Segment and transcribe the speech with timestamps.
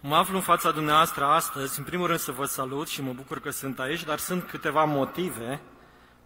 [0.00, 3.40] Mă aflu în fața dumneavoastră astăzi, în primul rând să vă salut și mă bucur
[3.40, 5.60] că sunt aici, dar sunt câteva motive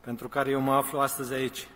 [0.01, 1.69] pentru care eu mă aflu astăzi aici.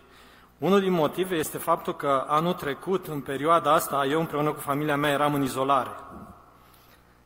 [0.57, 4.95] Unul din motive este faptul că anul trecut, în perioada asta, eu împreună cu familia
[4.95, 5.89] mea eram în izolare.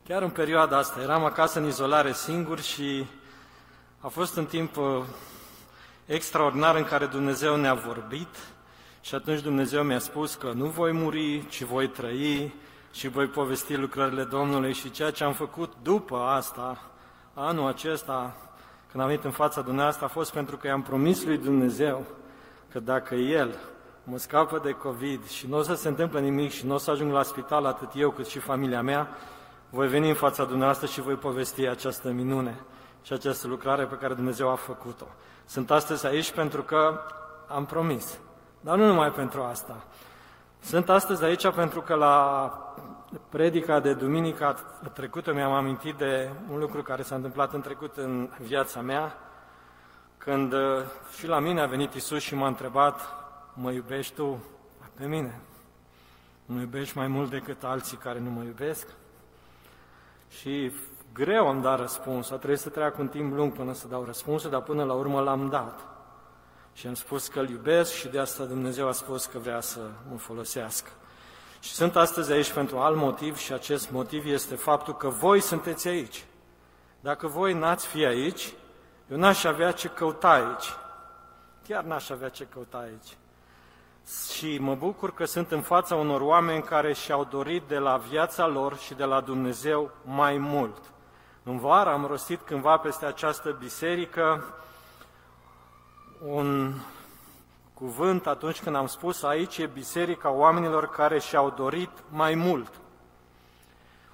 [0.08, 3.06] Chiar în perioada asta, eram acasă în izolare singur și
[4.00, 5.04] a fost un timp uh,
[6.06, 8.36] extraordinar în care Dumnezeu ne-a vorbit
[9.02, 12.54] și atunci Dumnezeu mi-a spus că nu voi muri, ci voi trăi
[12.92, 16.82] și voi povesti lucrările Domnului și ceea ce am făcut după asta,
[17.34, 18.36] anul acesta,
[18.92, 22.06] când am venit în fața dumneavoastră, a fost pentru că i-am promis lui Dumnezeu
[22.72, 23.56] că dacă El
[24.04, 26.92] mă scapă de COVID și nu o să se întâmple nimic și nu o să
[26.92, 29.10] ajung la spital atât eu cât și familia mea,
[29.70, 32.60] voi veni în fața dumneavoastră și voi povesti această minune
[33.02, 35.06] și această lucrare pe care Dumnezeu a făcut-o.
[35.46, 37.00] Sunt astăzi aici pentru că
[37.48, 38.20] am promis,
[38.60, 39.84] dar nu numai pentru asta.
[40.64, 42.54] Sunt astăzi aici pentru că la
[43.30, 44.54] predica de duminica
[44.94, 49.18] trecută mi-am amintit de un lucru care s-a întâmplat în trecut în viața mea,
[50.18, 50.60] când uh,
[51.18, 53.02] și la mine a venit Isus și m-a întrebat,
[53.54, 54.44] mă iubești tu
[54.94, 55.42] pe mine?
[56.46, 58.88] Mă iubești mai mult decât alții care nu mă iubesc?
[60.30, 60.72] Și
[61.14, 64.50] greu am dat răspuns, a trebuit să treacă un timp lung până să dau răspunsul,
[64.50, 65.91] dar până la urmă l-am dat.
[66.82, 69.80] Și am spus că îl iubesc și de asta Dumnezeu a spus că vrea să
[70.12, 70.90] mă folosească.
[71.60, 75.88] Și sunt astăzi aici pentru alt motiv și acest motiv este faptul că voi sunteți
[75.88, 76.26] aici.
[77.00, 78.54] Dacă voi n-ați fi aici,
[79.12, 80.74] eu n-aș avea ce căuta aici.
[81.68, 83.18] Chiar n-aș avea ce căuta aici.
[84.34, 88.48] Și mă bucur că sunt în fața unor oameni care și-au dorit de la viața
[88.48, 90.82] lor și de la Dumnezeu mai mult.
[91.44, 94.54] În vară am rostit cândva peste această biserică
[96.26, 96.74] un
[97.74, 102.80] cuvânt atunci când am spus aici e biserica oamenilor care și-au dorit mai mult.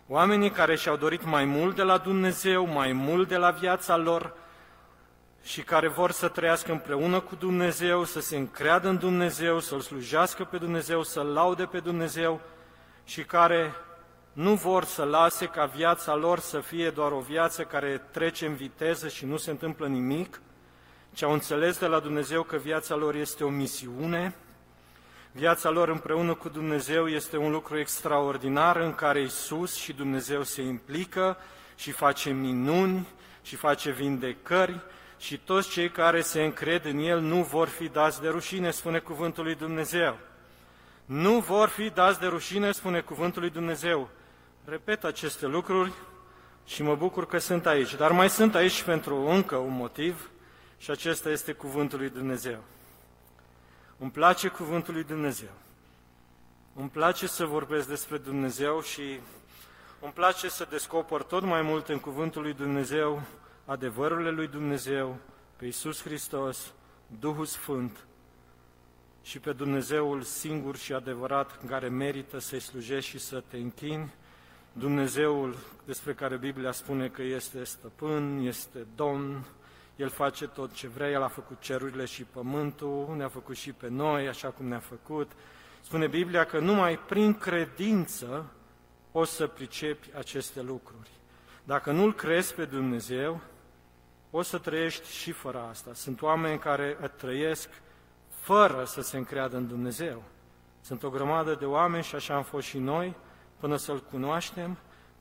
[0.07, 4.33] Oamenii care și-au dorit mai mult de la Dumnezeu, mai mult de la viața lor
[5.43, 10.43] și care vor să trăiască împreună cu Dumnezeu, să se încreadă în Dumnezeu, să-L slujească
[10.43, 12.39] pe Dumnezeu, să-L laude pe Dumnezeu
[13.03, 13.73] și care
[14.33, 18.55] nu vor să lase ca viața lor să fie doar o viață care trece în
[18.55, 20.41] viteză și nu se întâmplă nimic,
[21.13, 24.35] ci au înțeles de la Dumnezeu că viața lor este o misiune,
[25.31, 30.61] viața lor împreună cu Dumnezeu este un lucru extraordinar în care Isus și Dumnezeu se
[30.61, 31.37] implică
[31.75, 33.07] și face minuni
[33.41, 34.79] și face vindecări
[35.17, 38.99] și toți cei care se încred în El nu vor fi dați de rușine, spune
[38.99, 40.17] cuvântul lui Dumnezeu.
[41.05, 44.09] Nu vor fi dați de rușine, spune cuvântul lui Dumnezeu.
[44.65, 45.91] Repet aceste lucruri
[46.65, 47.95] și mă bucur că sunt aici.
[47.95, 50.29] Dar mai sunt aici pentru încă un motiv
[50.77, 52.63] și acesta este cuvântul lui Dumnezeu.
[53.97, 55.51] Îmi place cuvântul lui Dumnezeu.
[56.75, 59.19] Îmi place să vorbesc despre Dumnezeu și
[60.01, 63.21] îmi place să descoper tot mai mult în cuvântul lui Dumnezeu
[63.67, 65.17] adevărurile lui Dumnezeu,
[65.55, 66.73] pe Iisus Hristos,
[67.19, 68.05] Duhul Sfânt
[69.21, 74.13] și pe Dumnezeul singur și adevărat în care merită să-i slujești și să te închini,
[74.73, 75.55] Dumnezeul
[75.85, 79.45] despre care Biblia spune că este stăpân, este domn,
[79.97, 83.87] El face tot ce vrea, El a făcut cerurile și pământul, ne-a făcut și pe
[83.89, 85.31] noi, așa cum ne-a făcut.
[85.81, 88.45] Spune Biblia că numai prin credință
[89.11, 91.09] poți să pricepi aceste lucruri.
[91.63, 93.41] Dacă nu-L crezi pe Dumnezeu,
[94.31, 95.93] o să trăiești și fără asta.
[95.93, 97.69] Sunt oameni care trăiesc
[98.29, 100.23] fără să se încreadă în Dumnezeu.
[100.81, 103.15] Sunt o grămadă de oameni și așa am fost și noi,
[103.59, 104.77] până să-L cunoaștem,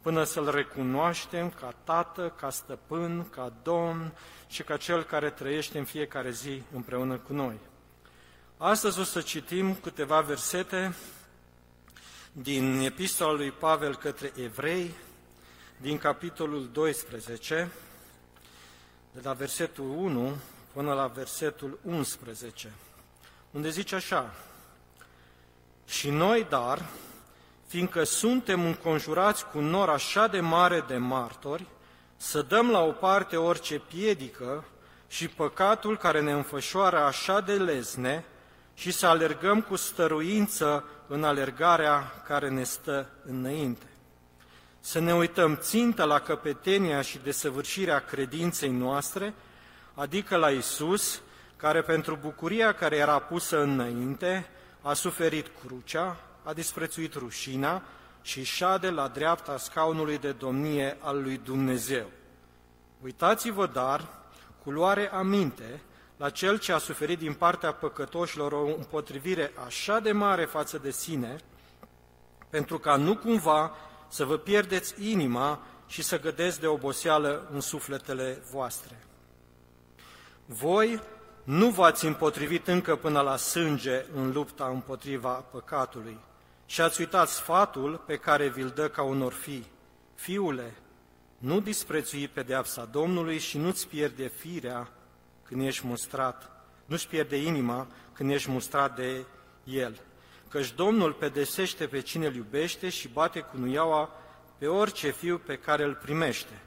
[0.06, 4.12] până să-L recunoaștem ca Tată, ca Stăpân, ca Domn
[4.46, 7.58] și ca Cel care trăiește în fiecare zi împreună cu noi.
[8.56, 10.94] Astăzi o să citim câteva versete
[12.32, 14.94] din Epistola lui Pavel către Evrei,
[15.80, 17.72] din capitolul 12,
[19.12, 20.36] de la versetul 1
[20.72, 22.72] până la versetul 11,
[23.50, 24.34] unde zice așa,
[25.86, 26.88] Și noi, dar,
[27.76, 31.66] fiindcă suntem înconjurați cu un nor așa de mare de martori,
[32.16, 34.64] să dăm la o parte orice piedică
[35.08, 38.24] și păcatul care ne înfășoară așa de lezne
[38.74, 43.86] și să alergăm cu stăruință în alergarea care ne stă înainte.
[44.80, 49.34] Să ne uităm țintă la căpetenia și desăvârșirea credinței noastre,
[49.94, 51.20] adică la Isus,
[51.56, 54.46] care pentru bucuria care era pusă înainte,
[54.82, 57.82] a suferit crucea, a disprețuit rușina
[58.22, 62.06] și șade la dreapta scaunului de domnie al lui Dumnezeu.
[63.02, 64.08] Uitați-vă, dar,
[64.62, 65.82] cu luare aminte,
[66.16, 70.90] la cel ce a suferit din partea păcătoșilor o împotrivire așa de mare față de
[70.90, 71.36] sine,
[72.50, 73.76] pentru ca nu cumva
[74.08, 79.04] să vă pierdeți inima și să gădeți de oboseală în sufletele voastre.
[80.44, 81.02] Voi
[81.44, 86.18] nu v-ați împotrivit încă până la sânge în lupta împotriva păcatului
[86.66, 89.70] și ați uitat sfatul pe care vi-l dă ca unor fii.
[90.14, 90.74] Fiule,
[91.38, 94.88] nu disprețui pedeapsa Domnului și nu-ți pierde firea
[95.42, 96.50] când ești mustrat,
[96.84, 99.24] nu-ți pierde inima când ești mustrat de
[99.64, 100.00] El.
[100.48, 104.10] Căci Domnul pedesește pe cine îl iubește și bate cu nuiaua
[104.58, 106.62] pe orice fiu pe care îl primește.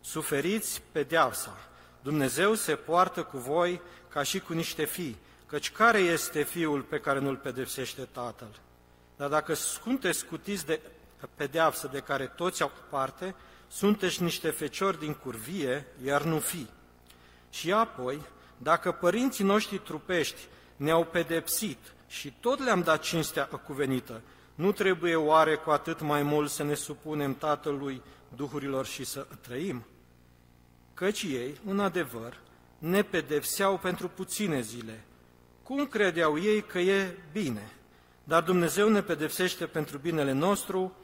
[0.00, 1.56] Suferiți pedeapsa.
[2.02, 5.16] Dumnezeu se poartă cu voi ca și cu niște fii,
[5.46, 8.60] căci care este fiul pe care nu-l pedepsește tatăl?
[9.16, 10.80] Dar dacă sunteți scutiți de
[11.34, 13.34] pedeapsă de care toți au parte,
[13.68, 16.66] sunteți niște feciori din curvie, iar nu fi.
[17.50, 18.20] Și apoi,
[18.56, 20.40] dacă părinții noștri trupești
[20.76, 24.20] ne-au pedepsit și tot le-am dat cinstea cuvenită,
[24.54, 28.02] nu trebuie oare cu atât mai mult să ne supunem Tatălui
[28.36, 29.84] Duhurilor și să trăim?
[30.94, 32.40] Căci ei, în adevăr,
[32.78, 35.04] ne pedepseau pentru puține zile.
[35.62, 37.72] Cum credeau ei că e bine?
[38.24, 40.96] Dar Dumnezeu ne pedepsește pentru binele nostru,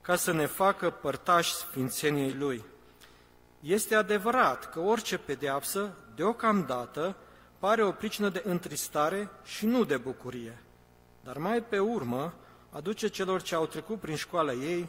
[0.00, 2.64] ca să ne facă părtași sfințeniei Lui.
[3.60, 7.16] Este adevărat că orice pedeapsă, deocamdată,
[7.58, 10.62] pare o pricină de întristare și nu de bucurie,
[11.24, 12.34] dar mai pe urmă
[12.70, 14.88] aduce celor ce au trecut prin școala ei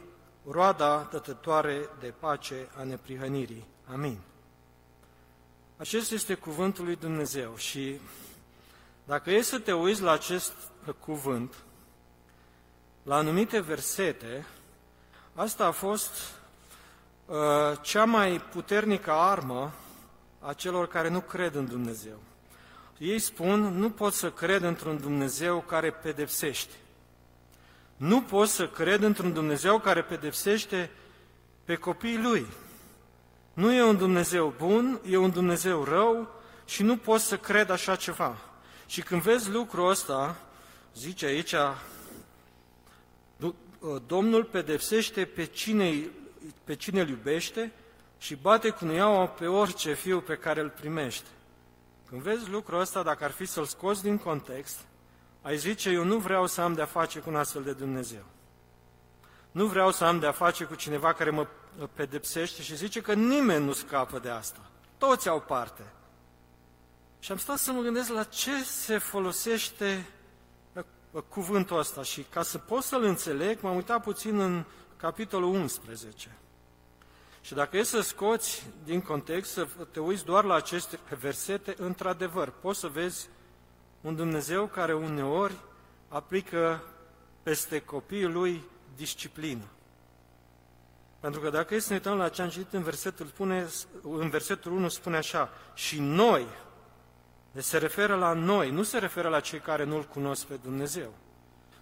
[0.50, 3.68] roada dătătoare de pace a neprihănirii.
[3.92, 4.18] Amin.
[5.78, 8.00] Acesta este cuvântul lui Dumnezeu și
[9.06, 10.54] dacă e să te uiți la acest
[11.00, 11.54] cuvânt,
[13.04, 14.46] la anumite versete,
[15.36, 16.12] asta a fost
[17.25, 17.36] uh,
[17.81, 19.72] cea mai puternică armă
[20.40, 22.19] a celor care nu cred în Dumnezeu.
[22.98, 26.74] Ei spun, nu pot să cred într-un Dumnezeu care pedepsește.
[27.98, 30.92] Nu pot să cred într-un Dumnezeu care pedepsește
[31.63, 32.48] pe copiii Lui.
[33.54, 36.28] Nu e un Dumnezeu bun, e un Dumnezeu rău
[36.66, 38.38] și nu pot să cred așa ceva.
[38.86, 40.36] Și când vezi lucrul ăsta,
[40.96, 41.56] zice aici,
[44.08, 46.10] Domnul pedepsește pe cine,
[46.64, 47.72] pe cine îl iubește
[48.18, 51.28] și bate cu nuiaua pe orice fiu pe care îl primește.
[52.10, 54.80] Când vezi lucrul ăsta, dacă ar fi să-l scoți din context,
[55.42, 58.24] ai zice, eu nu vreau să am de-a face cu un astfel de Dumnezeu.
[59.52, 61.48] Nu vreau să am de-a face cu cineva care mă
[61.94, 64.60] pedepsește și zice că nimeni nu scapă de asta.
[64.98, 65.82] Toți au parte.
[67.20, 70.06] Și am stat să mă gândesc la ce se folosește
[71.30, 74.64] cuvântul ăsta și ca să pot să-l înțeleg, m-am uitat puțin în
[74.98, 76.38] capitolul 11.
[77.42, 82.50] Și dacă e să scoți din context, să te uiți doar la aceste versete, într-adevăr,
[82.62, 83.30] poți să vezi
[84.02, 85.54] un Dumnezeu care uneori
[86.08, 86.84] aplică
[87.44, 88.64] peste copiii lui
[88.96, 89.64] disciplină.
[91.20, 93.68] Pentru că dacă e să ne uităm la ce am citit în versetul, spune,
[94.02, 96.69] în versetul 1, spune așa, și noi, deci
[97.62, 101.14] se referă la noi, nu se referă la cei care nu-L cunosc pe Dumnezeu.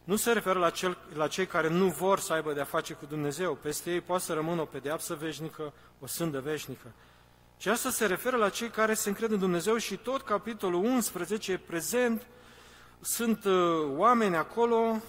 [0.03, 3.05] Nu se referă la, cel, la cei care nu vor să aibă de-a face cu
[3.05, 3.53] Dumnezeu.
[3.53, 6.91] Peste ei poate să rămână o pedeapsă veșnică, o sândă veșnică.
[7.57, 11.51] Și asta se referă la cei care se încred în Dumnezeu și tot capitolul 11
[11.51, 12.27] e prezent.
[13.01, 13.53] Sunt uh,
[13.95, 15.01] oameni acolo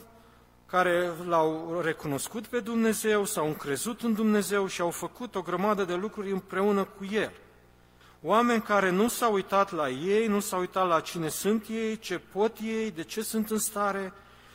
[0.67, 5.95] care l-au recunoscut pe Dumnezeu, s-au încrezut în Dumnezeu și au făcut o grămadă de
[5.95, 7.33] lucruri împreună cu El.
[8.23, 12.19] Oameni care nu s-au uitat la ei, nu s-au uitat la cine sunt ei, ce
[12.19, 14.13] pot ei, de ce sunt în stare,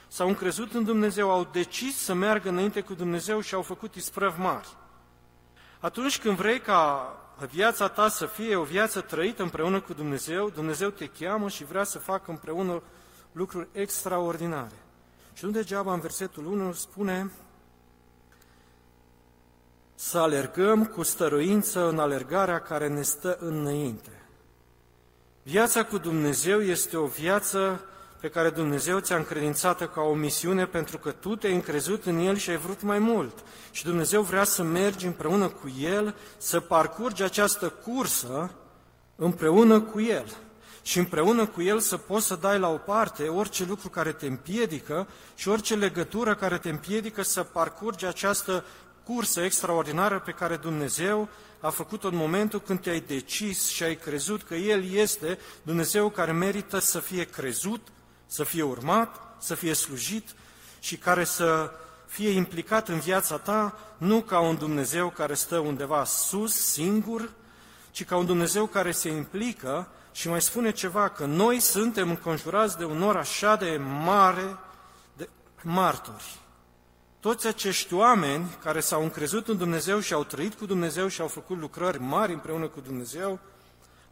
[0.07, 4.39] s-au încrezut în Dumnezeu, au decis să meargă înainte cu Dumnezeu și au făcut isprăvi
[4.39, 4.67] mari.
[5.79, 7.13] Atunci când vrei ca
[7.49, 11.83] viața ta să fie o viață trăită împreună cu Dumnezeu, Dumnezeu te cheamă și vrea
[11.83, 12.81] să facă împreună
[13.31, 14.75] lucruri extraordinare.
[15.33, 17.31] Și nu degeaba în versetul 1 spune
[19.95, 24.09] să alergăm cu stăruință în alergarea care ne stă înainte.
[25.43, 27.85] Viața cu Dumnezeu este o viață
[28.19, 32.35] pe care Dumnezeu ți-a încredințată ca o misiune pentru că tu te-ai încrezut în El
[32.35, 33.43] și ai vrut mai mult.
[33.71, 38.51] Și Dumnezeu vrea să mergi împreună cu El, să parcurgi această cursă
[39.15, 40.25] împreună cu El.
[40.81, 44.25] Și împreună cu El să poți să dai la o parte orice lucru care te
[44.25, 48.63] împiedică și orice legătură care te împiedică să parcurgi această
[49.05, 51.29] cursă extraordinară pe care Dumnezeu
[51.59, 56.31] a făcut-o în momentul când te-ai decis și ai crezut că El este Dumnezeu care
[56.31, 57.87] merită să fie crezut,
[58.25, 60.29] să fie urmat, să fie slujit
[60.79, 61.71] și care să
[62.05, 67.29] fie implicat în viața ta, nu ca un Dumnezeu care stă undeva sus, singur,
[67.91, 72.77] ci ca un Dumnezeu care se implică și mai spune ceva, că noi suntem înconjurați
[72.77, 74.57] de un nor așa de mare
[75.17, 75.29] de
[75.61, 76.42] martori.
[77.23, 81.27] Toți acești oameni care s-au încrezut în Dumnezeu și au trăit cu Dumnezeu și au
[81.27, 83.39] făcut lucrări mari împreună cu Dumnezeu,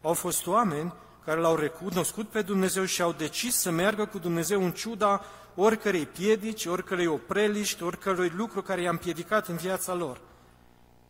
[0.02, 0.92] au fost oameni
[1.24, 6.06] care l-au recunoscut pe Dumnezeu și au decis să meargă cu Dumnezeu în ciuda oricărei
[6.06, 10.20] piedici, oricărei opreliști, oricărui lucru care i-a împiedicat în viața lor.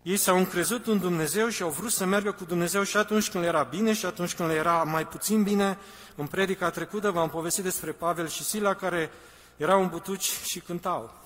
[0.03, 3.43] Ei s-au încrezut în Dumnezeu și au vrut să meargă cu Dumnezeu și atunci când
[3.43, 5.79] le era bine și atunci când le era mai puțin bine.
[6.17, 9.11] În predica trecută v-am povestit despre Pavel și Sila care
[9.57, 11.22] erau în butuci și cântau.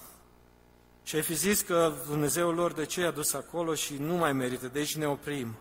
[1.06, 4.32] Și ai fi zis că Dumnezeul lor de ce i-a dus acolo și nu mai
[4.32, 5.56] merită, deci ne oprim.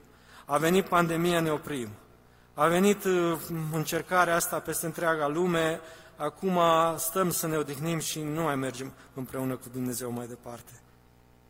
[0.45, 1.89] A venit pandemia, ne oprim.
[2.53, 3.37] A venit uh,
[3.71, 5.79] încercarea asta peste întreaga lume,
[6.15, 6.59] acum
[6.97, 10.71] stăm să ne odihnim și nu mai mergem împreună cu Dumnezeu mai departe.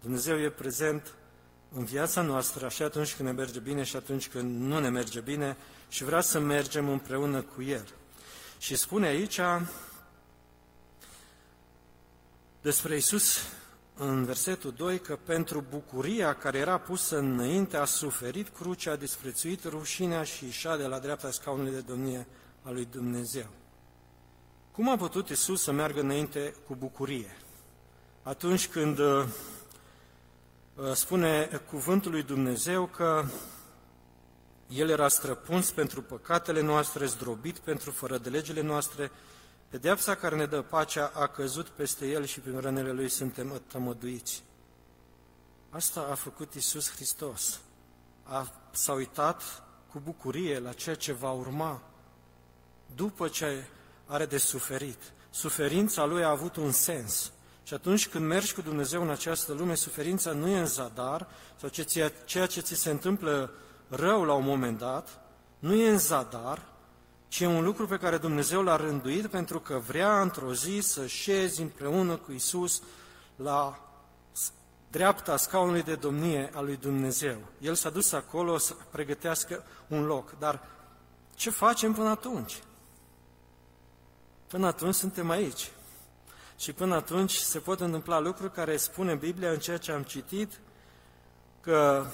[0.01, 1.13] Dumnezeu e prezent
[1.71, 5.19] în viața noastră și atunci când ne merge bine și atunci când nu ne merge
[5.19, 5.57] bine
[5.89, 7.85] și vrea să mergem împreună cu El.
[8.57, 9.39] Și spune aici
[12.61, 13.37] despre Isus
[13.97, 19.63] în versetul 2 că pentru bucuria care era pusă înainte a suferit crucea, a disprețuit
[19.63, 22.27] rușinea și ieșa de la dreapta scaunului de domnie
[22.61, 23.47] a lui Dumnezeu.
[24.71, 27.37] Cum a putut Isus să meargă înainte cu bucurie?
[28.23, 29.25] Atunci când uh,
[30.75, 33.23] uh, spune cuvântul lui Dumnezeu că
[34.67, 39.11] El era străpuns pentru păcatele noastre, zdrobit pentru fără de legile noastre,
[39.69, 44.43] Pedeapsa care ne dă pacea a căzut peste el și prin rănele lui suntem tămăduiți.
[45.69, 47.59] Asta a făcut Isus Hristos.
[48.23, 51.81] A, s-a uitat cu bucurie la ceea ce va urma
[52.95, 53.67] după ce
[54.05, 54.99] are de suferit.
[55.29, 57.31] Suferința lui a avut un sens.
[57.63, 61.27] Și atunci când mergi cu Dumnezeu în această lume, suferința nu e în zadar,
[61.59, 61.69] sau
[62.25, 63.53] ceea ce ți se întâmplă
[63.89, 65.19] rău la un moment dat,
[65.59, 66.61] nu e în zadar,
[67.35, 71.05] ci e un lucru pe care Dumnezeu l-a rânduit pentru că vrea într-o zi să
[71.05, 72.81] șezi împreună cu Isus
[73.35, 73.79] la
[74.89, 77.37] dreapta scaunului de domnie a lui Dumnezeu.
[77.59, 80.35] El s-a dus acolo să pregătească un loc.
[80.39, 80.61] Dar
[81.33, 82.63] ce facem până atunci?
[84.47, 85.71] Până atunci suntem aici.
[86.57, 90.59] Și până atunci se pot întâmpla lucruri care spune Biblia în ceea ce am citit,
[91.61, 92.05] că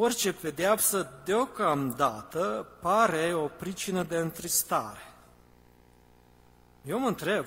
[0.00, 5.12] Orice pedeapsă deocamdată pare o pricină de întristare.
[6.86, 7.46] Eu mă întreb,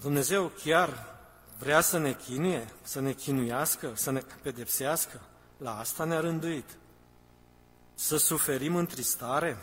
[0.00, 1.18] Dumnezeu chiar
[1.58, 5.20] vrea să ne chinuie, să ne chinuiască, să ne pedepsească?
[5.56, 6.76] La asta ne-a rânduit.
[7.94, 9.56] Să suferim întristare,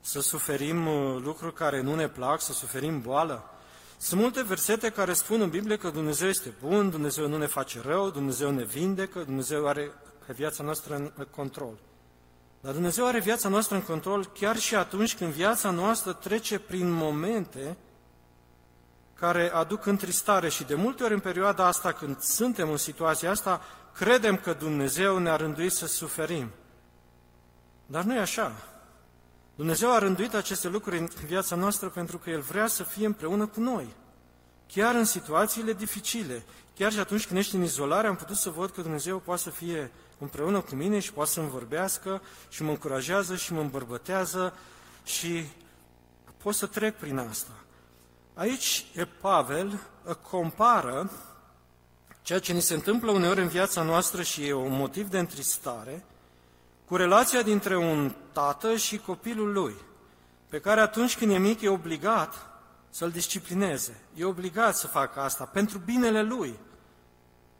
[0.00, 3.50] să suferim uh, lucruri care nu ne plac, să suferim boală.
[3.96, 7.80] Sunt multe versete care spun în Biblie că Dumnezeu este bun, Dumnezeu nu ne face
[7.80, 11.78] rău, Dumnezeu ne vindecă, Dumnezeu are pe viața noastră în control.
[12.60, 16.90] Dar Dumnezeu are viața noastră în control chiar și atunci când viața noastră trece prin
[16.90, 17.76] momente
[19.14, 23.60] care aduc întristare și de multe ori în perioada asta, când suntem în situația asta,
[23.94, 26.50] credem că Dumnezeu ne-a rânduit să suferim.
[27.86, 28.52] Dar nu e așa.
[29.54, 33.46] Dumnezeu a rânduit aceste lucruri în viața noastră pentru că El vrea să fie împreună
[33.46, 33.94] cu noi.
[34.72, 36.44] Chiar în situațiile dificile,
[36.74, 39.50] chiar și atunci când ești în izolare, am putut să văd că Dumnezeu poate să
[39.50, 44.54] fie împreună cu mine și poate să-mi vorbească și mă încurajează și mă îmbărbătează
[45.04, 45.44] și
[46.42, 47.52] pot să trec prin asta.
[48.34, 49.80] Aici e Pavel
[50.30, 51.10] compară
[52.22, 56.04] ceea ce ni se întâmplă uneori în viața noastră și e un motiv de întristare,
[56.84, 59.74] cu relația dintre un tată și copilul lui,
[60.48, 62.55] pe care atunci când e mic e obligat
[62.90, 64.00] să-l disciplineze.
[64.14, 66.58] E obligat să facă asta pentru binele lui.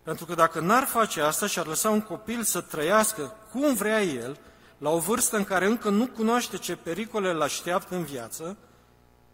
[0.02, 4.02] Pentru că dacă n-ar face asta și ar lăsa un copil să trăiască cum vrea
[4.02, 4.38] el,
[4.78, 8.56] la o vârstă în care încă nu cunoaște ce pericole îl așteaptă în viață,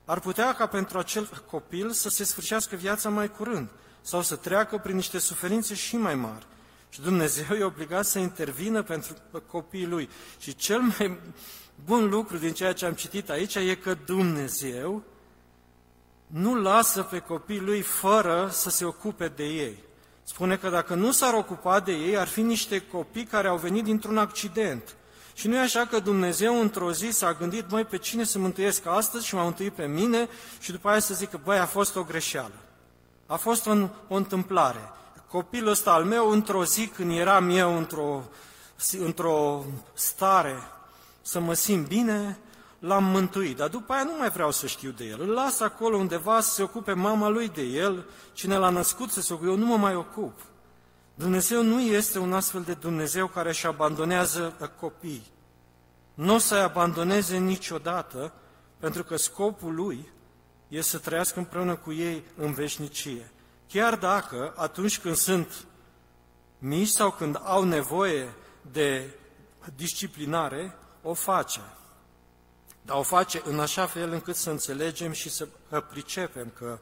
[0.05, 3.69] ar putea ca pentru acel copil să se sfârșească viața mai curând
[4.01, 6.47] sau să treacă prin niște suferințe și mai mari.
[6.89, 9.15] Și Dumnezeu e obligat să intervină pentru
[9.47, 10.09] copiii lui.
[10.39, 11.19] Și cel mai
[11.85, 15.03] bun lucru din ceea ce am citit aici e că Dumnezeu
[16.33, 19.79] nu lasă pe copiii lui fără să se ocupe de ei.
[20.23, 23.85] Spune că dacă nu s-ar ocupa de ei, ar fi niște copii care au venit
[23.85, 24.97] dintr-un accident.
[25.35, 28.87] Și nu e așa că Dumnezeu într-o zi s-a gândit, măi, pe cine să mântuiesc
[28.87, 30.29] astăzi și m-a mântuit pe mine
[30.61, 32.55] și după aia să zică, băi, a fost o greșeală.
[33.27, 34.91] A fost o, o întâmplare.
[35.29, 38.23] Copilul ăsta al meu, într-o zi când eram eu într-o,
[38.99, 40.57] într-o stare
[41.23, 42.39] să mă simt bine,
[42.83, 45.21] l-am mântuit, dar după aia nu mai vreau să știu de el.
[45.21, 49.21] Îl las acolo undeva să se ocupe mama lui de el, cine l-a născut să
[49.21, 50.41] se ocupe, eu nu mă mai ocup.
[51.15, 55.27] Dumnezeu nu este un astfel de Dumnezeu care își abandonează copii.
[56.15, 58.33] Nu o să-i abandoneze niciodată,
[58.79, 60.09] pentru că scopul lui
[60.69, 63.31] e să trăiască împreună cu ei în veșnicie.
[63.69, 65.67] Chiar dacă atunci când sunt
[66.59, 68.35] mici sau când au nevoie
[68.73, 69.15] de
[69.77, 71.61] disciplinare, o face.
[72.83, 75.47] Dar o face în așa fel încât să înțelegem și să
[75.91, 76.79] pricepem că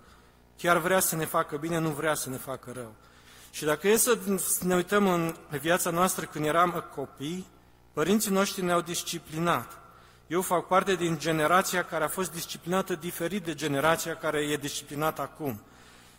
[0.57, 2.95] chiar vrea să ne facă bine, nu vrea să ne facă rău.
[3.51, 4.19] Și dacă e să
[4.61, 7.47] ne uităm în viața noastră când eram copii,
[7.93, 9.79] părinții noștri ne-au disciplinat.
[10.27, 15.21] Eu fac parte din generația care a fost disciplinată diferit de generația care e disciplinată
[15.21, 15.61] acum.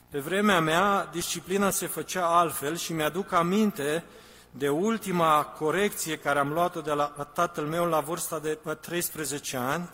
[0.09, 4.03] Pe vremea mea, disciplina se făcea altfel și mi-aduc aminte
[4.51, 9.89] de ultima corecție care am luat-o de la tatăl meu la vârsta de 13 ani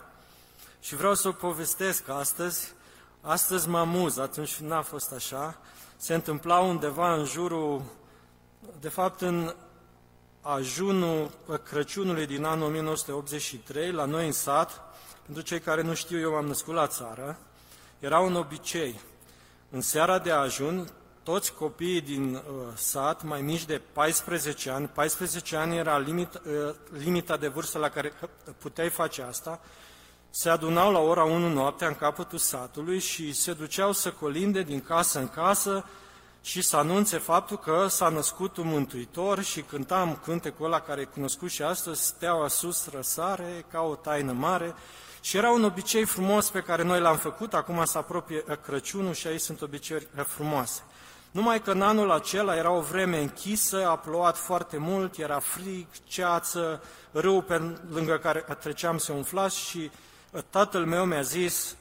[0.80, 2.72] și vreau să o povestesc astăzi.
[3.20, 5.58] Astăzi mă amuz, atunci n-a fost așa.
[5.96, 7.82] Se întâmpla undeva în jurul,
[8.80, 9.54] de fapt în
[10.40, 11.30] ajunul
[11.64, 14.80] Crăciunului din anul 1983, la noi în sat,
[15.24, 17.38] pentru cei care nu știu, eu m-am născut la țară,
[17.98, 19.00] era un obicei.
[19.70, 20.88] În seara de ajun,
[21.28, 22.40] toți copiii din uh,
[22.74, 27.88] sat, mai mici de 14 ani, 14 ani era limit, uh, limita de vârstă la
[27.88, 28.12] care
[28.58, 29.60] puteai face asta,
[30.30, 34.80] se adunau la ora 1 noaptea în capătul satului și se duceau să colinde din
[34.80, 35.84] casă în casă
[36.42, 41.04] și să anunțe faptul că s-a născut un mântuitor și cântam cântecul ăla care e
[41.04, 44.74] cunoscut și astăzi, steaua sus răsare ca o taină mare,
[45.20, 49.26] și era un obicei frumos pe care noi l-am făcut, acum se apropie Crăciunul și
[49.26, 50.82] aici sunt obiceiuri frumoase.
[51.30, 55.86] Numai că în anul acela era o vreme închisă, a plouat foarte mult, era frig,
[56.04, 56.82] ceață,
[57.12, 59.90] râu pe lângă care treceam se umfla și
[60.50, 61.76] tatăl meu mi-a zis,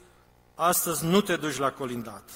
[0.56, 2.30] astăzi nu te duci la colindat,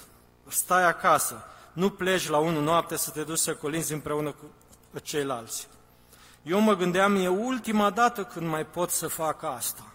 [0.48, 4.46] stai acasă, nu pleci la unul noapte să te duci să colinzi împreună cu
[5.00, 5.68] ceilalți.
[6.44, 9.86] Eu mă gândeam, e ultima dată când mai pot să fac asta.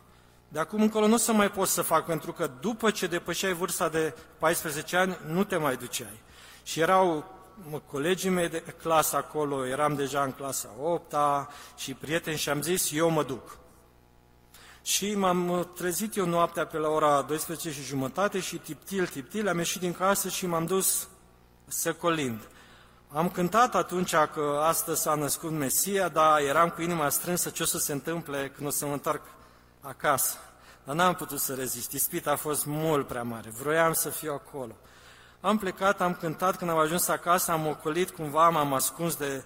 [0.48, 3.52] De acum încolo nu o să mai pot să fac, pentru că după ce depășeai
[3.52, 6.20] vârsta de 14 ani, nu te mai duceai.
[6.66, 7.24] Și erau
[7.70, 12.48] mă, colegii mei de clasă acolo, eram deja în clasa 8 -a, și prieteni și
[12.48, 13.58] am zis, eu mă duc.
[14.82, 19.58] Și m-am trezit eu noaptea pe la ora 12 și jumătate și tiptil, tiptil, am
[19.58, 21.08] ieșit din casă și m-am dus
[21.66, 22.40] să colind.
[23.08, 27.66] Am cântat atunci că astăzi s-a născut Mesia, dar eram cu inima strânsă ce o
[27.66, 29.22] să se întâmple când o să mă întorc
[29.80, 30.36] acasă.
[30.84, 34.76] Dar n-am putut să rezist, ispita a fost mult prea mare, vroiam să fiu acolo.
[35.40, 39.44] Am plecat, am cântat, când am ajuns acasă, am ocolit cumva, m-am ascuns de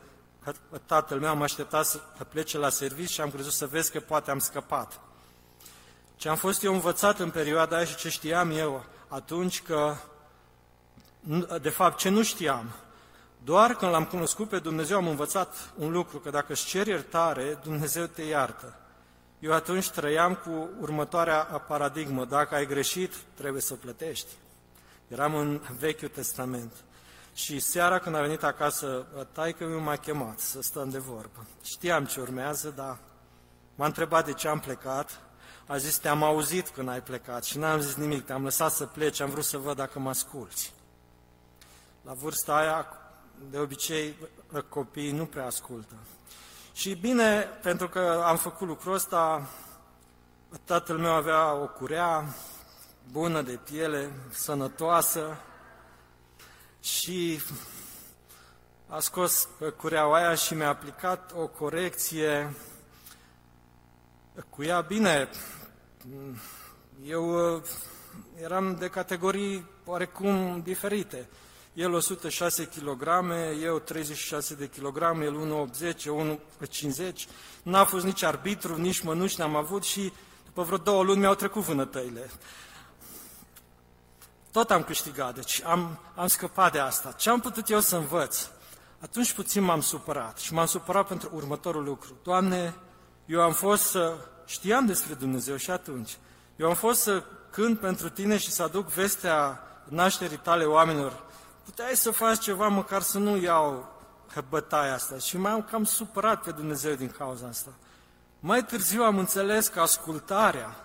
[0.86, 4.30] tatăl meu, am așteptat să plece la serviciu și am crezut să vezi că poate
[4.30, 5.00] am scăpat.
[6.16, 9.94] Ce am fost eu învățat în perioada aia și ce știam eu atunci că,
[11.62, 12.70] de fapt, ce nu știam,
[13.44, 17.58] doar când l-am cunoscut pe Dumnezeu am învățat un lucru, că dacă îți ceri iertare,
[17.62, 18.74] Dumnezeu te iartă.
[19.38, 24.28] Eu atunci trăiam cu următoarea paradigmă, dacă ai greșit, trebuie să plătești.
[25.10, 26.72] Eram în Vechiul Testament.
[27.34, 31.46] Și seara când a venit acasă, taică mi m-a chemat să stăm de vorbă.
[31.62, 32.98] Știam ce urmează, dar
[33.74, 35.20] m-a întrebat de ce am plecat.
[35.66, 39.20] A zis, te-am auzit când ai plecat și n-am zis nimic, te-am lăsat să pleci,
[39.20, 40.74] am vrut să văd dacă mă asculți.
[42.02, 42.86] La vârsta aia,
[43.50, 44.14] de obicei,
[44.68, 45.94] copiii nu prea ascultă.
[46.72, 49.48] Și bine, pentru că am făcut lucrul ăsta,
[50.64, 52.24] tatăl meu avea o curea,
[53.12, 55.40] bună de piele, sănătoasă
[56.80, 57.40] și
[58.86, 62.56] a scos cureaua aia și mi-a aplicat o corecție
[64.48, 64.80] cu ea.
[64.80, 65.28] Bine,
[67.04, 67.62] eu uh,
[68.42, 71.28] eram de categorii oarecum diferite.
[71.72, 73.08] El 106 kg,
[73.62, 75.68] eu 36 de kg, el
[75.98, 77.12] 1,80, eu 1,50.
[77.62, 80.12] N-a fost nici arbitru, nici mănuși n-am avut și
[80.44, 82.30] după vreo două luni mi-au trecut vânătăile.
[84.52, 87.12] Tot am câștigat, deci am, am scăpat de asta.
[87.12, 88.48] Ce am putut eu să învăț?
[89.00, 92.16] Atunci puțin m-am supărat și m-am supărat pentru următorul lucru.
[92.22, 92.74] Doamne,
[93.26, 96.16] eu am fost să știam despre Dumnezeu și atunci.
[96.56, 101.22] Eu am fost să cânt pentru tine și să aduc vestea nașterii tale oamenilor.
[101.64, 103.88] Puteai să faci ceva, măcar să nu iau
[104.48, 105.18] bătaia asta.
[105.18, 107.70] Și mai am cam supărat pe Dumnezeu din cauza asta.
[108.40, 110.76] Mai târziu am înțeles că ascultarea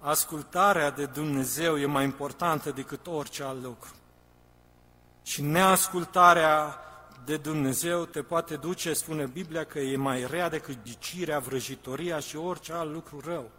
[0.00, 3.90] ascultarea de Dumnezeu e mai importantă decât orice alt lucru.
[5.22, 6.78] Și neascultarea
[7.24, 12.36] de Dumnezeu te poate duce, spune Biblia, că e mai rea decât bicirea, vrăjitoria și
[12.36, 13.50] orice alt lucru rău.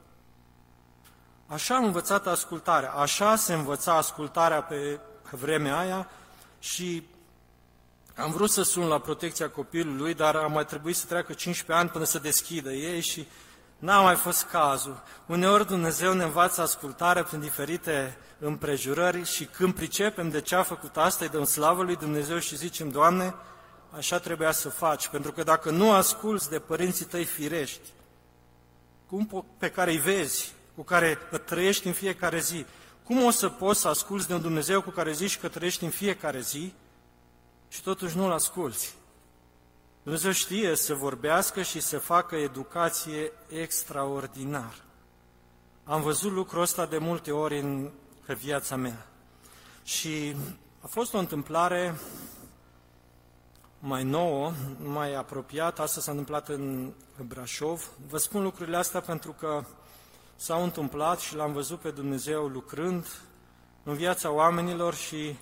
[1.47, 4.99] Așa am învățat ascultarea, așa se învăța ascultarea pe
[5.31, 6.09] vremea aia
[6.59, 7.03] și
[8.15, 11.89] am vrut să sun la protecția copilului, dar a mai trebuit să treacă 15 ani
[11.89, 13.27] până să deschidă ei și
[13.81, 15.03] N-a mai fost cazul.
[15.25, 20.97] Uneori Dumnezeu ne învață ascultare prin diferite împrejurări și când pricepem de ce a făcut
[20.97, 23.35] asta, îi dăm slavă lui Dumnezeu și zicem, Doamne,
[23.97, 27.89] așa trebuia să faci, pentru că dacă nu asculți de părinții tăi firești,
[29.07, 32.65] cum pe care îi vezi, cu care trăiești în fiecare zi,
[33.03, 35.89] cum o să poți să asculți de un Dumnezeu cu care zici că trăiești în
[35.89, 36.73] fiecare zi
[37.67, 38.95] și totuși nu-L asculți?
[40.03, 44.73] Dumnezeu știe să vorbească și să facă educație extraordinar.
[45.83, 47.91] Am văzut lucrul ăsta de multe ori în
[48.25, 49.07] viața mea.
[49.83, 50.35] Și
[50.79, 51.95] a fost o întâmplare
[53.79, 56.93] mai nouă, mai apropiată, asta s-a întâmplat în
[57.27, 57.89] Brașov.
[58.09, 59.63] Vă spun lucrurile astea pentru că
[60.35, 63.07] s-au întâmplat și l-am văzut pe Dumnezeu lucrând
[63.83, 65.35] în viața oamenilor și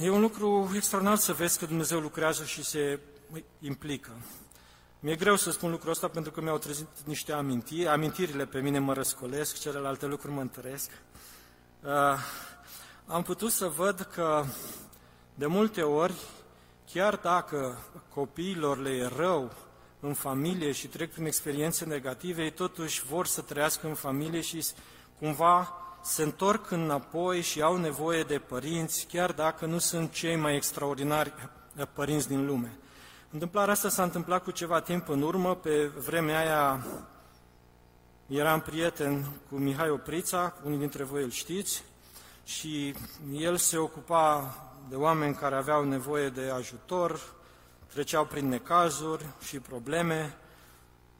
[0.00, 3.00] e un lucru extraordinar să vezi că Dumnezeu lucrează și se
[3.60, 4.10] implică.
[5.00, 7.88] Mi-e greu să spun lucrul ăsta pentru că mi-au trezit niște amintiri.
[7.88, 10.90] Amintirile pe mine mă răscolesc, celelalte lucruri mă întăresc.
[11.82, 11.90] Uh,
[13.06, 14.44] am putut să văd că
[15.34, 16.14] de multe ori,
[16.92, 17.78] chiar dacă
[18.14, 19.52] copiilor le e rău
[20.00, 24.66] în familie și trec prin experiențe negative, ei totuși vor să trăiască în familie și
[25.18, 30.56] cumva se întorc înapoi și au nevoie de părinți, chiar dacă nu sunt cei mai
[30.56, 31.32] extraordinari
[31.92, 32.78] părinți din lume.
[33.30, 36.86] Întâmplarea asta s-a întâmplat cu ceva timp în urmă, pe vremea aia
[38.26, 41.84] eram prieten cu Mihai Oprița, unii dintre voi îl știți,
[42.44, 42.94] și
[43.32, 44.54] el se ocupa
[44.88, 47.20] de oameni care aveau nevoie de ajutor,
[47.86, 50.36] treceau prin necazuri și probleme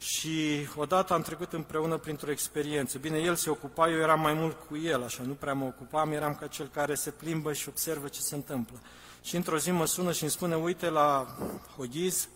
[0.05, 2.99] și odată am trecut împreună printr-o experiență.
[2.99, 6.12] Bine, el se ocupa, eu eram mai mult cu el, așa, nu prea mă ocupam,
[6.12, 8.79] eram ca cel care se plimbă și observă ce se întâmplă.
[9.23, 11.37] Și într-o zi mă sună și îmi spune, uite, la
[11.77, 12.29] Hoghiz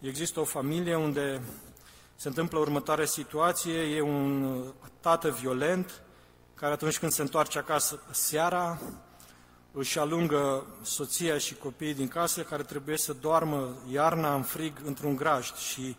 [0.00, 1.42] există o familie unde
[2.16, 4.62] se întâmplă următoarea situație, e un
[5.00, 6.02] tată violent,
[6.54, 8.80] care atunci când se întoarce acasă seara,
[9.72, 15.16] își alungă soția și copiii din casă care trebuie să doarmă iarna în frig într-un
[15.16, 15.96] grajd și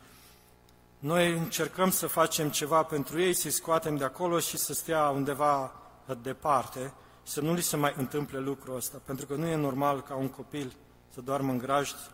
[1.00, 5.72] noi încercăm să facem ceva pentru ei, să-i scoatem de acolo și să stea undeva
[6.22, 10.16] departe, să nu li se mai întâmple lucrul ăsta, pentru că nu e normal ca
[10.16, 10.76] un copil
[11.14, 12.12] să doarmă în grajd,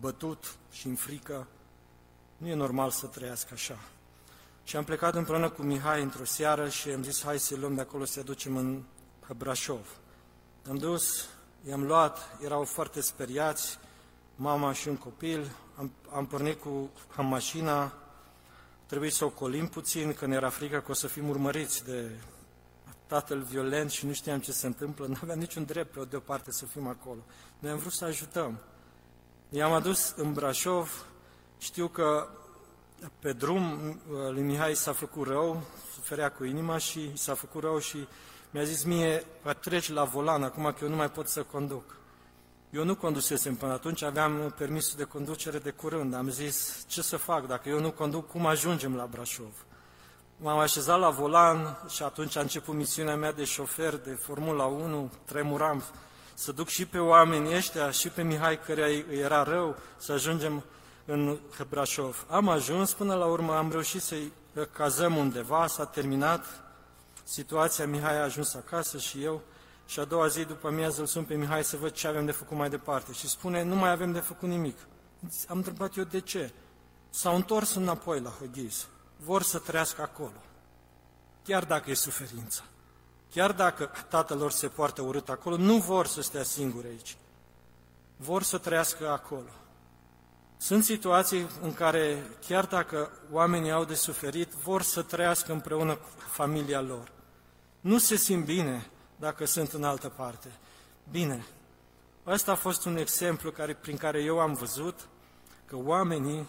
[0.00, 1.46] bătut și în frică,
[2.36, 3.78] nu e normal să trăiască așa.
[4.64, 7.80] Și am plecat împreună cu Mihai într-o seară și am zis, hai să luăm de
[7.80, 8.82] acolo să ducem în
[9.36, 9.86] Brașov.
[10.68, 11.28] Am dus,
[11.68, 13.78] i-am luat, erau foarte speriați,
[14.36, 17.92] mama și un copil, am, am pornit cu am mașina,
[18.86, 22.10] trebuie să o colim puțin, că ne era frică că o să fim urmăriți de
[23.06, 26.52] tatăl violent și nu știam ce se întâmplă, nu aveam niciun drept pe o deoparte
[26.52, 27.20] să fim acolo.
[27.58, 28.58] Noi am vrut să ajutăm.
[29.48, 31.06] I-am adus în Brașov,
[31.58, 32.28] știu că
[33.18, 35.62] pe drum lui Mihai s-a făcut rău,
[35.94, 38.08] suferea cu inima și s-a făcut rău și
[38.50, 39.24] mi-a zis mie,
[39.60, 41.96] treci la volan, acum că eu nu mai pot să conduc.
[42.74, 46.14] Eu nu condusesem până atunci, aveam permisul de conducere de curând.
[46.14, 49.64] Am zis, ce să fac, dacă eu nu conduc, cum ajungem la Brașov?
[50.36, 55.10] M-am așezat la volan și atunci a început misiunea mea de șofer de Formula 1,
[55.24, 55.84] tremuram
[56.34, 60.64] să duc și pe oamenii ăștia, și pe Mihai, care îi era rău, să ajungem
[61.04, 62.26] în Brașov.
[62.28, 64.32] Am ajuns, până la urmă am reușit să-i
[64.72, 66.46] cazăm undeva, s-a terminat
[67.24, 69.42] situația, Mihai a ajuns acasă și eu,
[69.86, 72.32] și a doua zi după amiază îl sun pe Mihai să văd ce avem de
[72.32, 73.12] făcut mai departe.
[73.12, 74.78] Și spune, nu mai avem de făcut nimic.
[75.48, 76.52] Am întrebat eu de ce.
[77.10, 78.86] S-au întors înapoi la Hoghiz.
[79.16, 80.42] Vor să trăiască acolo.
[81.44, 82.64] Chiar dacă e suferință.
[83.30, 87.16] Chiar dacă tatăl lor se poartă urât acolo, nu vor să stea singuri aici.
[88.16, 89.48] Vor să trăiască acolo.
[90.56, 96.08] Sunt situații în care, chiar dacă oamenii au de suferit, vor să trăiască împreună cu
[96.30, 97.12] familia lor.
[97.80, 98.90] Nu se simt bine
[99.24, 100.48] dacă sunt în altă parte.
[101.10, 101.46] Bine,
[102.26, 105.08] ăsta a fost un exemplu care, prin care eu am văzut
[105.64, 106.48] că oamenii,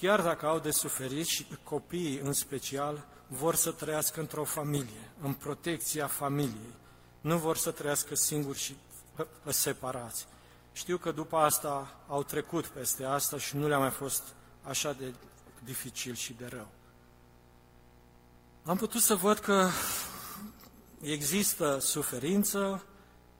[0.00, 5.32] chiar dacă au de suferit și copiii în special, vor să trăiască într-o familie, în
[5.32, 6.74] protecția familiei.
[7.20, 8.76] Nu vor să trăiască singuri și
[9.46, 10.26] separați.
[10.72, 14.22] Știu că după asta au trecut peste asta și nu le-a mai fost
[14.62, 15.14] așa de
[15.64, 16.68] dificil și de rău.
[18.64, 19.68] Am putut să văd că
[21.00, 22.84] există suferință,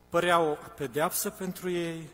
[0.09, 2.11] părea o pedeapsă pentru ei,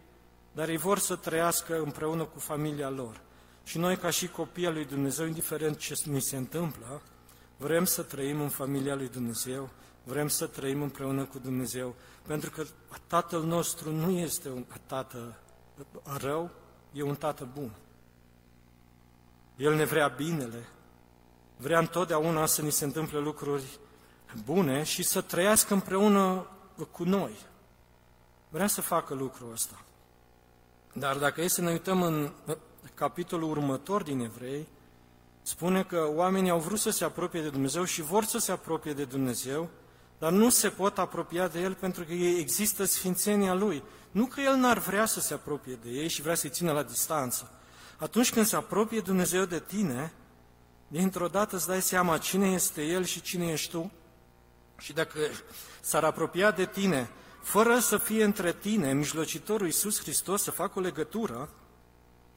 [0.52, 3.20] dar ei vor să trăiască împreună cu familia lor.
[3.64, 7.02] Și noi, ca și copii al lui Dumnezeu, indiferent ce ni se întâmplă,
[7.56, 9.70] vrem să trăim în familia lui Dumnezeu,
[10.04, 11.94] vrem să trăim împreună cu Dumnezeu,
[12.26, 12.64] pentru că
[13.06, 15.38] Tatăl nostru nu este un tată
[16.18, 16.50] rău,
[16.92, 17.74] e un tată bun.
[19.56, 20.68] El ne vrea binele,
[21.56, 23.78] vrea întotdeauna să ni se întâmple lucruri
[24.44, 26.46] bune și să trăiască împreună
[26.90, 27.32] cu noi.
[28.48, 29.80] Vrea să facă lucrul ăsta.
[30.92, 32.30] Dar dacă e să ne uităm în
[32.94, 34.68] capitolul următor din Evrei,
[35.42, 38.92] spune că oamenii au vrut să se apropie de Dumnezeu și vor să se apropie
[38.92, 39.68] de Dumnezeu,
[40.18, 43.82] dar nu se pot apropia de El pentru că există sfințenia Lui.
[44.10, 46.82] Nu că El n-ar vrea să se apropie de ei și vrea să-i țină la
[46.82, 47.50] distanță.
[47.98, 50.12] Atunci când se apropie Dumnezeu de tine,
[50.88, 53.90] dintr-o dată îți dai seama cine este El și cine ești tu.
[54.78, 55.18] Și dacă
[55.80, 57.10] s-ar apropia de tine,
[57.42, 61.48] fără să fie între tine, mijlocitorul Iisus Hristos, să facă o legătură,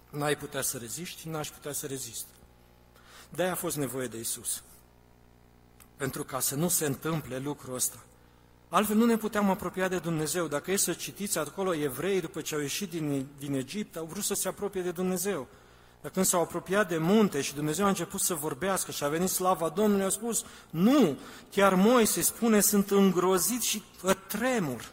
[0.09, 2.25] n-ai putea să reziști, n-aș putea să rezist.
[3.29, 4.63] De-aia a fost nevoie de Isus.
[5.95, 8.03] Pentru ca să nu se întâmple lucrul ăsta.
[8.69, 10.47] Altfel nu ne puteam apropia de Dumnezeu.
[10.47, 14.23] Dacă e să citiți acolo, evrei, după ce au ieșit din, din Egipt, au vrut
[14.23, 15.47] să se apropie de Dumnezeu.
[16.01, 19.29] Dar când s-au apropiat de munte și Dumnezeu a început să vorbească și a venit
[19.29, 21.17] slava Domnului, a spus, nu,
[21.51, 23.83] chiar Moise spune, sunt îngrozit și
[24.27, 24.91] tremur.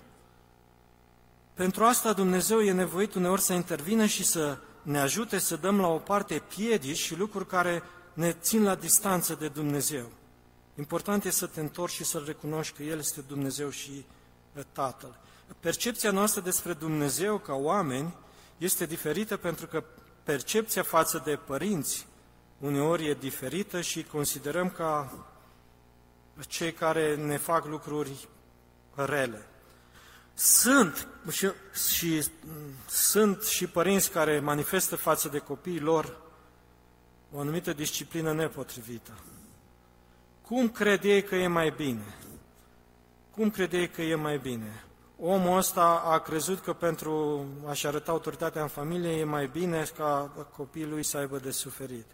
[1.54, 5.86] Pentru asta Dumnezeu e nevoit uneori să intervină și să ne ajute să dăm la
[5.86, 10.06] o parte piedici și lucruri care ne țin la distanță de Dumnezeu.
[10.78, 14.04] Important e să te întorci și să-L recunoști că El este Dumnezeu și
[14.72, 15.18] Tatăl.
[15.60, 18.14] Percepția noastră despre Dumnezeu ca oameni
[18.58, 19.84] este diferită pentru că
[20.26, 22.06] percepția față de părinți
[22.58, 25.12] uneori e diferită și considerăm ca
[26.48, 28.28] cei care ne fac lucruri
[28.94, 29.46] rele.
[30.34, 31.50] Sunt și,
[31.90, 32.26] și,
[32.88, 36.16] sunt și părinți care manifestă față de copiii lor
[37.32, 39.12] o anumită disciplină nepotrivită.
[40.42, 42.14] Cum cred ei că e mai bine?
[43.30, 44.85] Cum cred ei că e mai bine?
[45.20, 50.30] Omul ăsta a crezut că pentru a-și arăta autoritatea în familie e mai bine ca
[50.56, 52.06] copiii lui să aibă de suferit.